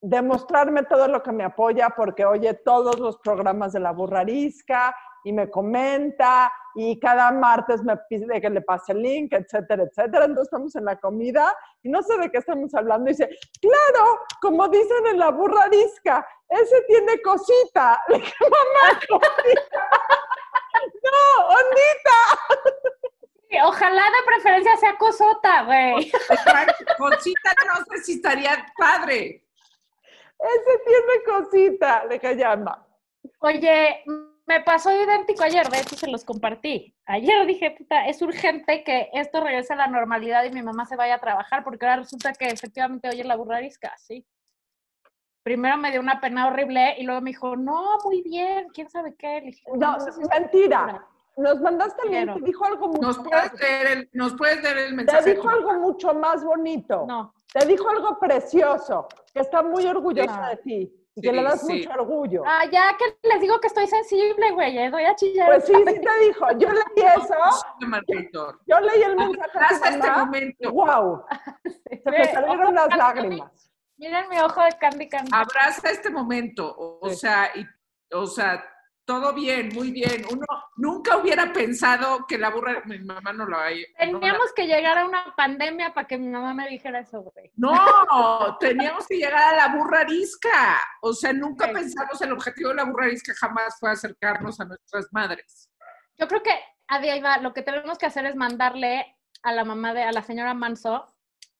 demostrarme 0.00 0.82
todo 0.82 1.06
lo 1.06 1.22
que 1.22 1.30
me 1.30 1.44
apoya 1.44 1.90
porque 1.96 2.24
oye 2.24 2.54
todos 2.54 2.98
los 2.98 3.18
programas 3.18 3.72
de 3.72 3.80
la 3.80 3.92
burrarisca 3.92 4.94
y 5.24 5.32
me 5.32 5.48
comenta 5.48 6.52
y 6.74 6.98
cada 6.98 7.30
martes 7.30 7.84
me 7.84 7.96
pide 8.08 8.40
que 8.40 8.50
le 8.50 8.62
pase 8.62 8.92
el 8.92 9.02
link, 9.02 9.32
etcétera, 9.32 9.84
etcétera. 9.84 10.24
Entonces 10.24 10.48
estamos 10.48 10.74
en 10.74 10.86
la 10.86 10.98
comida 10.98 11.56
y 11.82 11.88
no 11.88 12.02
sé 12.02 12.18
de 12.18 12.30
qué 12.30 12.38
estamos 12.38 12.74
hablando. 12.74 13.08
Y 13.08 13.12
dice, 13.12 13.28
claro, 13.60 14.18
como 14.40 14.68
dicen 14.68 15.06
en 15.06 15.18
la 15.18 15.30
burrarisca, 15.30 16.26
ese 16.48 16.82
tiene 16.88 17.20
cosita. 17.22 18.00
Le 18.08 18.16
dije, 18.16 18.34
mamá, 18.40 18.98
cosita. 19.08 19.90
no, 21.04 21.46
ondita. 21.46 22.92
Ojalá 23.64 24.02
de 24.02 24.26
preferencia 24.26 24.76
sea 24.76 24.96
cosota, 24.96 25.62
güey. 25.64 26.10
Cosita, 26.98 27.50
no 27.66 27.84
sé 27.84 28.02
si 28.04 28.12
estaría 28.14 28.66
padre. 28.76 29.44
Ese 30.38 30.78
tiene 30.84 31.24
cosita, 31.24 32.04
le 32.06 32.36
llama. 32.36 32.86
Oye, 33.38 34.02
me 34.46 34.60
pasó 34.60 34.90
idéntico 34.90 35.44
ayer, 35.44 35.68
de 35.68 35.80
hecho 35.80 35.96
se 35.96 36.08
los 36.08 36.24
compartí. 36.24 36.94
Ayer 37.06 37.46
dije, 37.46 37.70
puta, 37.72 38.06
es 38.06 38.20
urgente 38.22 38.82
que 38.82 39.08
esto 39.12 39.40
regrese 39.42 39.72
a 39.74 39.76
la 39.76 39.86
normalidad 39.86 40.44
y 40.44 40.50
mi 40.50 40.62
mamá 40.62 40.84
se 40.84 40.96
vaya 40.96 41.14
a 41.14 41.20
trabajar, 41.20 41.62
porque 41.62 41.86
ahora 41.86 42.02
resulta 42.02 42.32
que 42.32 42.46
efectivamente 42.46 43.08
oye 43.08 43.22
la 43.24 43.36
burrarisca, 43.36 43.96
sí. 43.98 44.26
Primero 45.44 45.76
me 45.76 45.90
dio 45.90 46.00
una 46.00 46.20
pena 46.20 46.46
horrible 46.48 46.96
y 46.98 47.04
luego 47.04 47.20
me 47.20 47.30
dijo, 47.30 47.56
no, 47.56 47.98
muy 48.04 48.22
bien, 48.22 48.68
quién 48.72 48.88
sabe 48.88 49.14
qué. 49.16 49.40
Le 49.40 49.46
dije, 49.46 49.64
No, 49.74 49.96
"No, 49.96 50.28
mentira. 50.28 51.06
Nos 51.36 51.60
mandaste 51.60 52.02
el 52.06 52.10
link 52.12 52.24
Quiero. 52.24 52.38
y 52.38 52.42
dijo 52.42 52.64
algo 52.66 52.88
mucho 52.88 53.00
¿Nos 53.02 53.18
puedes 53.20 53.52
leer 53.60 53.86
el, 53.86 54.10
nos 54.12 54.34
puedes 54.34 54.62
leer 54.62 54.78
el 54.78 54.88
Te 54.90 54.94
mensaje? 54.96 55.34
dijo 55.34 55.48
algo 55.48 55.72
mucho 55.74 56.14
más 56.14 56.44
bonito. 56.44 57.04
No, 57.06 57.34
Te 57.52 57.64
dijo 57.66 57.88
algo 57.88 58.18
precioso, 58.18 59.08
que 59.32 59.40
está 59.40 59.62
muy 59.62 59.86
orgullosa 59.86 60.48
de 60.48 60.56
ti 60.58 60.92
y 61.14 61.20
que 61.20 61.32
le 61.32 61.42
das 61.42 61.66
sí. 61.66 61.78
mucho 61.86 61.90
orgullo. 62.00 62.42
ah, 62.46 62.64
ya 62.70 62.96
que 62.98 63.28
les 63.28 63.40
digo 63.40 63.60
que 63.60 63.66
estoy 63.66 63.86
sensible, 63.86 64.50
güey, 64.52 64.74
ya 64.74 64.90
doy 64.90 65.04
a 65.04 65.14
chillar. 65.14 65.46
Pues 65.46 65.64
sí, 65.66 65.74
sí 65.74 65.84
te 65.84 66.24
dijo. 66.26 66.46
Yo 66.58 66.68
leí 66.70 67.06
eso, 67.16 67.34
Margarito. 67.86 68.58
yo 68.66 68.80
leí 68.80 69.02
el 69.02 69.16
mensaje 69.16 69.58
de 69.58 69.64
Hasta 69.64 69.88
este 69.90 70.10
momento. 70.10 70.72
¡Wow! 70.72 71.24
Se 72.04 72.10
me 72.10 72.24
salieron 72.26 72.74
las 72.74 72.96
lágrimas. 72.96 73.70
Miren 73.98 74.28
mi 74.30 74.38
ojo 74.38 74.62
de 74.62 74.70
Candy 74.80 75.08
Candy. 75.08 75.30
Abraza 75.32 75.90
este 75.90 76.10
momento. 76.10 76.74
O, 76.76 76.98
o 77.06 77.10
Sí. 77.10 77.16
sea, 77.16 77.50
y, 77.54 77.64
o 78.14 78.26
sea, 78.26 78.64
todo 79.04 79.32
bien, 79.34 79.70
muy 79.74 79.90
bien. 79.90 80.24
Uno 80.30 80.44
nunca 80.76 81.16
hubiera 81.16 81.52
pensado 81.52 82.26
que 82.26 82.38
la 82.38 82.50
burra, 82.50 82.82
mi 82.86 82.98
mamá 83.00 83.32
no 83.32 83.46
lo 83.46 83.58
hay. 83.58 83.84
Teníamos 83.98 84.52
que 84.54 84.66
llegar 84.66 84.98
a 84.98 85.04
una 85.04 85.34
pandemia 85.36 85.92
para 85.92 86.06
que 86.06 86.18
mi 86.18 86.28
mamá 86.28 86.54
me 86.54 86.68
dijera 86.68 87.00
eso, 87.00 87.22
güey. 87.22 87.50
No, 87.56 87.74
teníamos 88.60 89.06
que 89.06 89.16
llegar 89.16 89.54
a 89.54 89.56
la 89.56 89.76
burra 89.76 90.00
arisca. 90.00 90.80
O 91.02 91.12
sea, 91.12 91.32
nunca 91.32 91.66
Sí. 91.66 91.72
pensamos 91.74 92.20
el 92.22 92.32
objetivo 92.32 92.68
de 92.70 92.76
la 92.76 92.84
burra 92.84 93.06
arisca 93.06 93.32
jamás 93.34 93.76
fue 93.78 93.90
acercarnos 93.90 94.60
a 94.60 94.64
nuestras 94.66 95.08
madres. 95.12 95.68
Yo 96.18 96.28
creo 96.28 96.42
que, 96.42 96.54
Adi, 96.88 97.08
ahí 97.08 97.20
va, 97.20 97.38
lo 97.38 97.52
que 97.52 97.62
tenemos 97.62 97.98
que 97.98 98.06
hacer 98.06 98.26
es 98.26 98.36
mandarle 98.36 99.16
a 99.42 99.52
la 99.52 99.64
mamá 99.64 99.94
de, 99.94 100.02
a 100.04 100.12
la 100.12 100.22
señora 100.22 100.54
Manso, 100.54 101.06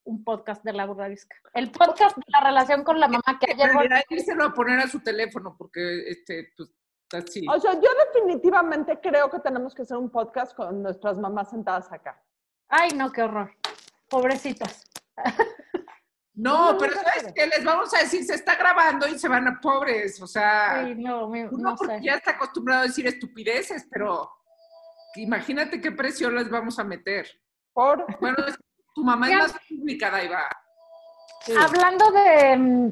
un 0.05 0.23
podcast 0.23 0.63
de 0.63 0.73
la 0.73 0.85
burrarisca. 0.85 1.35
El 1.53 1.71
podcast 1.71 2.15
de 2.17 2.23
la 2.27 2.41
relación 2.41 2.83
con 2.83 2.99
la 2.99 3.07
mamá 3.07 3.39
que 3.39 3.51
ayer... 3.51 3.71
realidad, 3.71 4.03
írselo 4.09 4.45
a 4.45 4.53
poner 4.53 4.79
a 4.79 4.87
su 4.87 4.99
teléfono 5.01 5.55
porque, 5.57 6.07
este, 6.09 6.51
pues, 6.55 6.69
así. 7.13 7.45
O 7.49 7.59
sea, 7.59 7.73
yo 7.73 7.89
definitivamente 8.13 8.99
creo 9.01 9.29
que 9.29 9.39
tenemos 9.39 9.73
que 9.75 9.83
hacer 9.83 9.97
un 9.97 10.09
podcast 10.09 10.55
con 10.55 10.81
nuestras 10.83 11.17
mamás 11.17 11.49
sentadas 11.49 11.91
acá. 11.91 12.21
Ay, 12.69 12.91
no, 12.91 13.11
qué 13.11 13.23
horror. 13.23 13.51
Pobrecitas. 14.09 14.83
No, 16.35 16.71
no, 16.73 16.77
pero 16.79 16.93
¿sabes 16.95 17.31
qué? 17.35 17.45
Les 17.45 17.63
vamos 17.63 17.93
a 17.93 17.99
decir, 17.99 18.23
se 18.23 18.33
está 18.33 18.55
grabando 18.55 19.07
y 19.07 19.19
se 19.19 19.27
van 19.27 19.47
a 19.47 19.59
pobres. 19.61 20.19
O 20.21 20.25
sea, 20.27 20.83
Sí, 20.83 20.95
no, 20.95 21.27
mi- 21.27 21.43
uno 21.43 21.69
no 21.71 21.75
porque 21.75 21.97
sé. 21.99 22.03
ya 22.03 22.13
está 22.15 22.31
acostumbrado 22.31 22.81
a 22.81 22.85
decir 22.87 23.05
estupideces, 23.05 23.87
pero 23.91 24.31
imagínate 25.15 25.79
qué 25.79 25.91
precio 25.91 26.31
les 26.31 26.49
vamos 26.49 26.79
a 26.79 26.83
meter. 26.83 27.27
Por 27.71 28.05
Bueno, 28.19 28.37
es 28.47 28.57
que 28.57 28.63
tu 28.95 29.03
mamá 29.03 29.29
es 29.29 29.37
más 29.37 29.55
pública, 29.69 30.09
Daiva. 30.09 30.49
sí. 31.41 31.53
Hablando 31.59 32.11
de... 32.11 32.57
mm, 32.57 32.89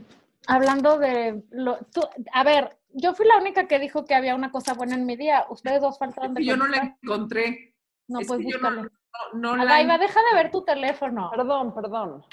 Hablando 0.48 0.98
de... 1.00 1.44
Lo, 1.52 1.78
tú- 1.94 2.08
a 2.34 2.44
ver, 2.44 2.78
yo 2.94 3.14
fui 3.14 3.26
la 3.26 3.38
única 3.38 3.68
que 3.68 3.80
dijo 3.80 4.06
que 4.06 4.16
había 4.16 4.36
una 4.36 4.52
cosa 4.52 4.74
buena 4.74 4.96
en 4.96 5.06
mi 5.06 5.16
día. 5.16 5.46
Ustedes 5.50 5.82
dos 5.82 5.98
faltaron 5.98 6.34
de 6.34 6.42
Y 6.42 6.46
yo 6.46 6.58
no 6.58 6.68
la 6.68 6.98
encontré. 7.02 7.76
No, 8.08 8.20
es 8.20 8.28
pues 8.28 8.42
yo 8.46 8.58
no, 8.60 8.72
no, 8.72 8.90
no 9.34 9.56
la 9.56 9.64
Adaiva, 9.64 9.98
deja 9.98 10.20
de 10.32 10.36
ver 10.36 10.52
tu 10.52 10.64
teléfono. 10.64 11.30
Perdón, 11.32 11.74
perdón. 11.74 12.26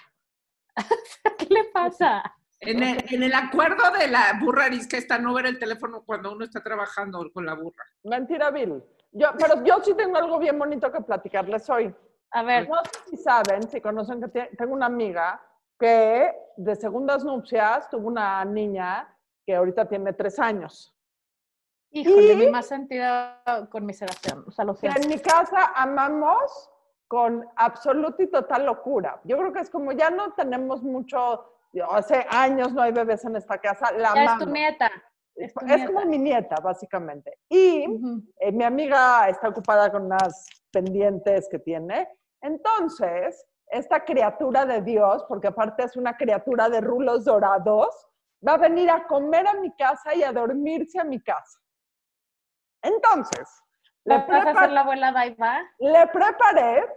¿Qué 1.38 1.46
le 1.50 1.64
pasa? 1.64 2.22
En 2.60 2.82
el, 2.82 3.04
en 3.08 3.22
el 3.22 3.34
acuerdo 3.34 3.90
de 3.98 4.08
la 4.08 4.38
burra 4.40 4.64
arisca 4.64 4.96
está 4.96 5.18
no 5.18 5.32
ver 5.34 5.46
el 5.46 5.58
teléfono 5.58 6.02
cuando 6.04 6.32
uno 6.32 6.44
está 6.44 6.62
trabajando 6.62 7.24
con 7.32 7.46
la 7.46 7.54
burra. 7.54 7.84
Mentira, 8.02 8.50
Bill. 8.50 8.82
Yo, 9.12 9.28
pero 9.38 9.64
yo 9.64 9.80
sí 9.82 9.94
tengo 9.94 10.16
algo 10.16 10.38
bien 10.38 10.58
bonito 10.58 10.90
que 10.90 11.00
platicarles 11.00 11.70
hoy. 11.70 11.94
A 12.32 12.42
ver, 12.42 12.68
No 12.68 12.76
sé 12.84 13.10
si 13.10 13.16
saben, 13.16 13.68
si 13.70 13.80
conocen 13.80 14.20
que 14.20 14.50
tengo 14.56 14.74
una 14.74 14.86
amiga 14.86 15.40
que 15.78 16.30
de 16.56 16.76
segundas 16.76 17.24
nupcias 17.24 17.88
tuvo 17.88 18.08
una 18.08 18.44
niña 18.44 19.08
que 19.48 19.56
ahorita 19.56 19.88
tiene 19.88 20.12
tres 20.12 20.38
años. 20.38 20.94
híjole, 21.90 22.34
y- 22.34 22.36
mi 22.36 22.50
más 22.50 22.66
sentida 22.66 23.40
con 23.70 23.86
mi 23.86 23.94
Sebastián. 23.94 24.44
O 24.46 24.50
sea, 24.50 24.66
lo 24.66 24.74
Que 24.74 24.80
siento. 24.80 25.00
en 25.00 25.08
mi 25.08 25.18
casa 25.18 25.72
amamos 25.74 26.70
con 27.06 27.48
absoluta 27.56 28.22
y 28.22 28.26
total 28.26 28.66
locura. 28.66 29.18
Yo 29.24 29.38
creo 29.38 29.50
que 29.54 29.60
es 29.60 29.70
como 29.70 29.92
ya 29.92 30.10
no 30.10 30.34
tenemos 30.34 30.82
mucho, 30.82 31.50
hace 31.90 32.26
años 32.28 32.74
no 32.74 32.82
hay 32.82 32.92
bebés 32.92 33.24
en 33.24 33.36
esta 33.36 33.56
casa, 33.56 33.90
la 33.92 34.14
Ya 34.14 34.24
es 34.24 34.38
tu 34.38 34.44
nieta. 34.50 34.90
Es 35.34 35.54
tu 35.54 35.64
Es 35.64 35.86
como 35.86 36.04
mi 36.04 36.18
nieta, 36.18 36.56
básicamente. 36.62 37.38
Y 37.48 37.86
eh, 38.40 38.52
mi 38.52 38.64
amiga 38.64 39.30
está 39.30 39.48
ocupada 39.48 39.90
con 39.90 40.04
unas 40.04 40.44
pendientes 40.70 41.48
que 41.48 41.58
tiene. 41.58 42.06
Entonces, 42.42 43.46
esta 43.68 44.04
criatura 44.04 44.66
de 44.66 44.82
Dios, 44.82 45.24
porque 45.26 45.48
aparte 45.48 45.84
es 45.84 45.96
una 45.96 46.18
criatura 46.18 46.68
de 46.68 46.82
rulos 46.82 47.24
dorados, 47.24 47.88
va 48.46 48.52
a 48.54 48.58
venir 48.58 48.90
a 48.90 49.06
comer 49.06 49.46
a 49.46 49.54
mi 49.54 49.74
casa 49.76 50.14
y 50.14 50.22
a 50.22 50.32
dormirse 50.32 50.98
a 51.00 51.04
mi 51.04 51.20
casa. 51.20 51.58
Entonces, 52.82 53.48
le, 54.04 54.18
¿Vas 54.18 54.28
a 54.28 54.32
prepa- 54.44 54.50
hacer 54.58 54.70
la 54.72 54.80
abuela 54.82 55.12
Daiva? 55.12 55.62
le 55.78 56.06
preparé 56.08 56.88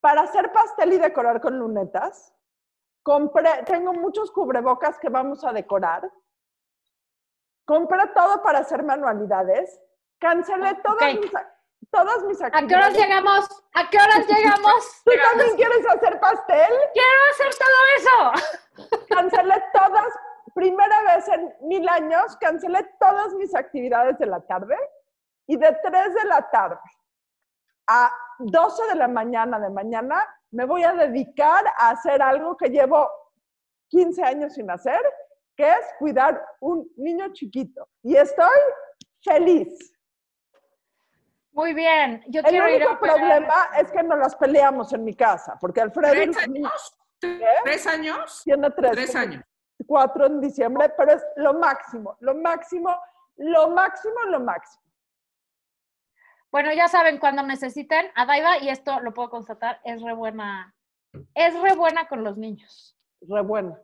para 0.00 0.22
hacer 0.22 0.52
pastel 0.52 0.92
y 0.94 0.98
decorar 0.98 1.40
con 1.40 1.58
lunetas. 1.58 2.32
Compré, 3.02 3.62
tengo 3.64 3.92
muchos 3.92 4.30
cubrebocas 4.32 4.98
que 4.98 5.08
vamos 5.08 5.44
a 5.44 5.52
decorar. 5.52 6.10
Compré 7.64 8.06
todo 8.14 8.42
para 8.42 8.60
hacer 8.60 8.82
manualidades. 8.82 9.80
Cancelé 10.18 10.74
todas, 10.82 11.14
Ok. 11.14 11.20
mis, 11.20 11.32
todas 11.90 12.22
mis 12.24 12.40
¿A 12.42 12.50
qué 12.50 12.56
horas 12.56 12.88
actividades. 12.88 12.96
llegamos? 12.96 13.64
¿A 13.74 13.90
qué 13.90 13.98
horas 13.98 14.26
llegamos? 14.28 15.02
¿Tú 15.04 15.12
también 15.30 15.56
quieres 15.56 15.86
hacer 15.88 16.20
pastel? 16.20 16.72
¡Quiero 16.92 17.18
hacer 17.30 17.54
todo 17.58 17.78
eso! 17.96 19.06
Cancelé 19.08 19.62
todas, 19.72 20.12
primera 20.54 21.02
vez 21.02 21.28
en 21.28 21.54
mil 21.62 21.88
años, 21.88 22.36
cancelé 22.38 22.82
todas 22.98 23.32
mis 23.34 23.54
actividades 23.54 24.18
de 24.18 24.26
la 24.26 24.40
tarde 24.40 24.76
y 25.46 25.56
de 25.56 25.76
3 25.82 26.14
de 26.14 26.24
la 26.24 26.50
tarde 26.50 26.78
a 27.86 28.12
12 28.38 28.88
de 28.88 28.94
la 28.96 29.08
mañana 29.08 29.58
de 29.60 29.70
mañana 29.70 30.26
me 30.50 30.64
voy 30.64 30.82
a 30.82 30.92
dedicar 30.92 31.64
a 31.78 31.90
hacer 31.90 32.20
algo 32.22 32.56
que 32.56 32.68
llevo 32.68 33.08
15 33.88 34.22
años 34.22 34.54
sin 34.54 34.70
hacer, 34.70 35.00
que 35.56 35.68
es 35.68 35.86
cuidar 35.98 36.44
un 36.60 36.88
niño 36.96 37.32
chiquito. 37.32 37.88
Y 38.02 38.16
estoy 38.16 38.58
feliz. 39.22 39.92
Muy 41.56 41.72
bien. 41.72 42.22
Yo 42.28 42.40
El 42.42 42.46
quiero 42.48 42.68
ir 42.68 42.82
a 42.82 42.88
único 42.88 43.00
problema 43.00 43.70
es 43.80 43.90
que 43.90 44.02
nos 44.02 44.18
las 44.18 44.36
peleamos 44.36 44.92
en 44.92 45.04
mi 45.04 45.14
casa, 45.14 45.56
porque 45.58 45.80
Alfredo 45.80 46.12
¿Tres 46.12 46.36
años? 46.36 46.98
¿Tres 47.64 47.86
años? 47.86 48.42
tiene 48.44 48.70
tres. 48.72 48.90
Tres 48.92 49.16
años. 49.16 49.42
cuatro 49.86 50.26
en 50.26 50.38
diciembre, 50.42 50.92
pero 50.98 51.12
es 51.12 51.24
lo 51.36 51.54
máximo, 51.54 52.14
lo 52.20 52.34
máximo, 52.34 52.94
lo 53.36 53.70
máximo, 53.70 54.14
lo 54.28 54.40
máximo. 54.40 54.84
Bueno, 56.50 56.74
ya 56.74 56.88
saben, 56.88 57.18
cuando 57.18 57.42
necesiten, 57.42 58.06
a 58.14 58.26
Daiva, 58.26 58.58
y 58.58 58.68
esto 58.68 59.00
lo 59.00 59.14
puedo 59.14 59.30
constatar, 59.30 59.80
es 59.84 60.02
re 60.02 60.12
buena, 60.12 60.74
es 61.34 61.58
re 61.60 61.74
buena 61.74 62.06
con 62.06 62.22
los 62.22 62.36
niños, 62.36 62.98
Re 63.22 63.40
bueno. 63.42 63.78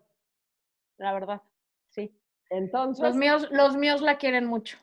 la 0.98 1.12
verdad. 1.14 1.40
Sí. 1.88 2.14
Entonces, 2.50 3.02
Los 3.02 3.16
míos, 3.16 3.48
los 3.50 3.76
míos 3.78 4.02
la 4.02 4.18
quieren 4.18 4.44
mucho. 4.44 4.76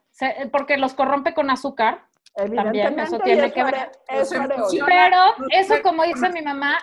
Porque 0.51 0.77
los 0.77 0.95
corrompe 0.95 1.35
con 1.35 1.51
azúcar. 1.51 2.08
Evidentemente, 2.35 3.01
eso 3.03 3.19
tiene 3.19 3.51
que 3.51 3.63
ver. 3.63 3.75
are- 3.75 3.91
es 4.09 4.17
Los 4.19 4.31
areola. 4.33 4.55
emociona. 4.55 4.85
Pero 4.87 5.47
eso, 5.51 5.81
como 5.81 6.03
dice 6.03 6.29
mi 6.29 6.41
mamá, 6.41 6.77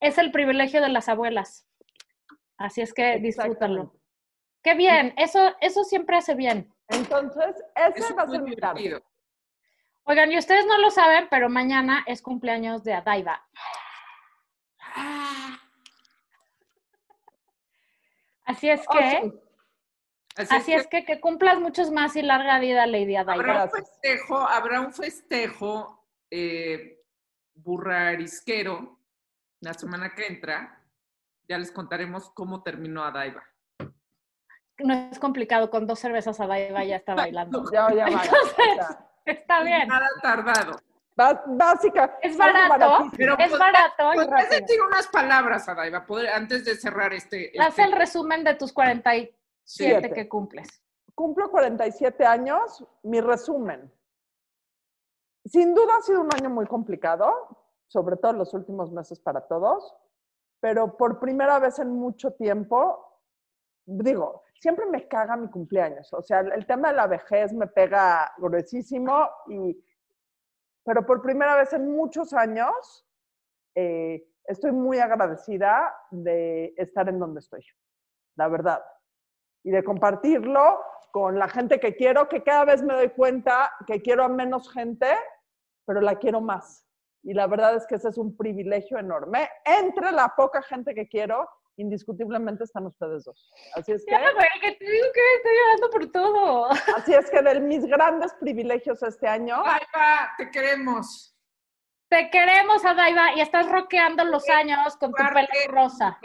es 0.00 0.18
el 0.18 0.30
privilegio 0.32 0.80
de 0.80 0.88
las 0.88 1.08
abuelas. 1.08 1.66
Así 2.58 2.80
es 2.80 2.92
que 2.94 3.18
disfrútalo. 3.18 3.94
Qué 4.62 4.74
bien, 4.74 5.14
eso, 5.16 5.54
eso 5.60 5.82
siempre 5.84 6.16
hace 6.16 6.34
bien. 6.34 6.72
Entonces, 6.88 7.56
ese 7.74 7.98
Eso 8.00 8.14
va 8.14 8.22
a 8.22 8.24
es 8.26 8.30
ser 8.30 8.40
muy 8.42 8.50
mi 8.50 8.56
tarde. 8.56 9.02
Oigan, 10.04 10.30
y 10.32 10.38
ustedes 10.38 10.66
no 10.66 10.78
lo 10.78 10.90
saben, 10.90 11.26
pero 11.30 11.48
mañana 11.48 12.04
es 12.06 12.22
cumpleaños 12.22 12.84
de 12.84 12.94
Adaiva. 12.94 13.44
Así 18.44 18.68
es 18.68 18.82
Oh, 18.88 18.92
que, 18.92 19.20
sí. 19.22 19.32
Así 20.36 20.72
es 20.72 20.86
que 20.86 21.04
que 21.04 21.20
cumplas 21.20 21.58
muchos 21.58 21.90
más 21.90 22.16
y 22.16 22.22
larga 22.22 22.58
vida, 22.58 22.86
Lady 22.86 23.16
Adaiba. 23.16 23.34
Habrá 23.34 23.64
un 23.64 23.70
festejo, 23.70 24.38
habrá 24.38 24.80
un 24.80 24.92
festejo 24.92 26.06
eh, 26.30 27.00
burrarisquero 27.54 28.98
la 29.60 29.74
semana 29.74 30.14
que 30.14 30.26
entra. 30.26 30.78
Ya 31.48 31.58
les 31.58 31.70
contaremos 31.70 32.30
cómo 32.30 32.62
terminó 32.62 33.04
Adaiba. 33.04 33.42
No 34.78 34.94
es 35.10 35.18
complicado, 35.18 35.70
con 35.70 35.86
dos 35.86 35.98
cervezas 35.98 36.40
Adaiba 36.40 36.82
ya 36.84 36.96
está 36.96 37.14
bailando. 37.14 37.64
Ya, 37.72 37.92
ya, 37.92 38.06
sea, 38.08 39.08
Está 39.24 39.62
bien. 39.62 39.86
Nada 39.86 40.08
tardado. 40.20 40.80
ba- 41.14 41.42
básica. 41.46 42.18
Es 42.22 42.36
barato. 42.36 43.10
Pero 43.16 43.36
es 43.38 43.56
barato. 43.56 44.12
y 44.12 44.14
¿Puedes 44.16 44.30
rápido. 44.30 44.60
decir 44.60 44.82
unas 44.82 45.06
palabras, 45.08 45.68
Adaiba, 45.68 46.04
poder- 46.06 46.30
antes 46.30 46.64
de 46.64 46.74
cerrar 46.74 47.12
este? 47.12 47.52
Haz 47.60 47.68
este- 47.70 47.82
el 47.84 47.92
resumen 47.92 48.42
de 48.44 48.54
tus 48.54 48.72
47 48.72 49.32
Siete. 49.64 50.12
que 50.12 50.28
cumples. 50.28 50.68
Cumplo 51.14 51.50
47 51.50 52.24
años. 52.24 52.84
Mi 53.02 53.20
resumen. 53.20 53.92
Sin 55.44 55.74
duda 55.74 55.96
ha 55.98 56.02
sido 56.02 56.20
un 56.20 56.28
año 56.34 56.50
muy 56.50 56.66
complicado, 56.66 57.32
sobre 57.88 58.16
todo 58.16 58.32
en 58.32 58.38
los 58.38 58.54
últimos 58.54 58.92
meses 58.92 59.18
para 59.18 59.40
todos, 59.46 59.94
pero 60.60 60.96
por 60.96 61.18
primera 61.18 61.58
vez 61.58 61.80
en 61.80 61.90
mucho 61.90 62.32
tiempo, 62.34 63.20
digo, 63.84 64.44
siempre 64.60 64.86
me 64.86 65.08
caga 65.08 65.36
mi 65.36 65.50
cumpleaños. 65.50 66.12
O 66.12 66.22
sea, 66.22 66.40
el, 66.40 66.52
el 66.52 66.66
tema 66.66 66.90
de 66.90 66.94
la 66.94 67.08
vejez 67.08 67.52
me 67.52 67.66
pega 67.66 68.32
gruesísimo, 68.38 69.28
y, 69.48 69.84
pero 70.84 71.04
por 71.04 71.22
primera 71.22 71.56
vez 71.56 71.72
en 71.72 71.90
muchos 71.90 72.32
años 72.32 73.04
eh, 73.74 74.28
estoy 74.44 74.72
muy 74.72 74.98
agradecida 74.98 75.94
de 76.10 76.74
estar 76.76 77.08
en 77.08 77.18
donde 77.18 77.40
estoy, 77.40 77.64
la 78.36 78.48
verdad. 78.48 78.82
Y 79.64 79.70
de 79.70 79.84
compartirlo 79.84 80.80
con 81.12 81.38
la 81.38 81.48
gente 81.48 81.78
que 81.78 81.94
quiero, 81.94 82.28
que 82.28 82.42
cada 82.42 82.64
vez 82.64 82.82
me 82.82 82.94
doy 82.94 83.10
cuenta 83.10 83.70
que 83.86 84.00
quiero 84.00 84.24
a 84.24 84.28
menos 84.28 84.72
gente, 84.72 85.06
pero 85.84 86.00
la 86.00 86.16
quiero 86.16 86.40
más. 86.40 86.86
Y 87.22 87.34
la 87.34 87.46
verdad 87.46 87.76
es 87.76 87.86
que 87.86 87.96
ese 87.96 88.08
es 88.08 88.18
un 88.18 88.36
privilegio 88.36 88.98
enorme. 88.98 89.48
Entre 89.64 90.10
la 90.10 90.34
poca 90.34 90.62
gente 90.62 90.94
que 90.94 91.06
quiero, 91.06 91.48
indiscutiblemente 91.76 92.64
están 92.64 92.86
ustedes 92.86 93.24
dos. 93.24 93.52
Así 93.76 93.92
es 93.92 94.04
que, 94.04 94.10
Ya, 94.10 94.20
güey, 94.32 94.48
que 94.60 94.72
te 94.72 94.84
digo 94.90 95.06
que 95.14 95.20
estoy 95.36 95.52
llorando 95.54 95.90
por 95.90 96.12
todo. 96.12 96.70
así 96.96 97.14
es 97.14 97.30
que 97.30 97.42
de 97.42 97.60
mis 97.60 97.84
grandes 97.84 98.32
privilegios 98.34 99.02
este 99.02 99.28
año, 99.28 99.56
Adaiba, 99.56 100.32
te 100.38 100.50
queremos. 100.50 101.36
Te 102.08 102.30
queremos, 102.30 102.84
Adaiba, 102.84 103.34
y 103.36 103.40
estás 103.40 103.70
roqueando 103.70 104.24
los 104.24 104.48
años 104.48 104.96
con 104.96 105.12
tu 105.12 105.22
pelo 105.22 105.48
rosa. 105.68 106.18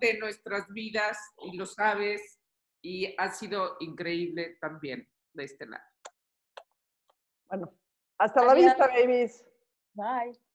De 0.00 0.18
nuestras 0.18 0.68
vidas 0.68 1.18
y 1.38 1.56
lo 1.56 1.66
sabes 1.66 2.39
y 2.82 3.14
ha 3.18 3.30
sido 3.30 3.76
increíble 3.80 4.56
también 4.60 5.08
de 5.32 5.44
este 5.44 5.66
lado. 5.66 5.84
bueno, 7.48 7.72
hasta 8.18 8.44
la 8.44 8.54
vista, 8.54 8.86
babies. 8.86 9.44
Bye. 9.94 10.49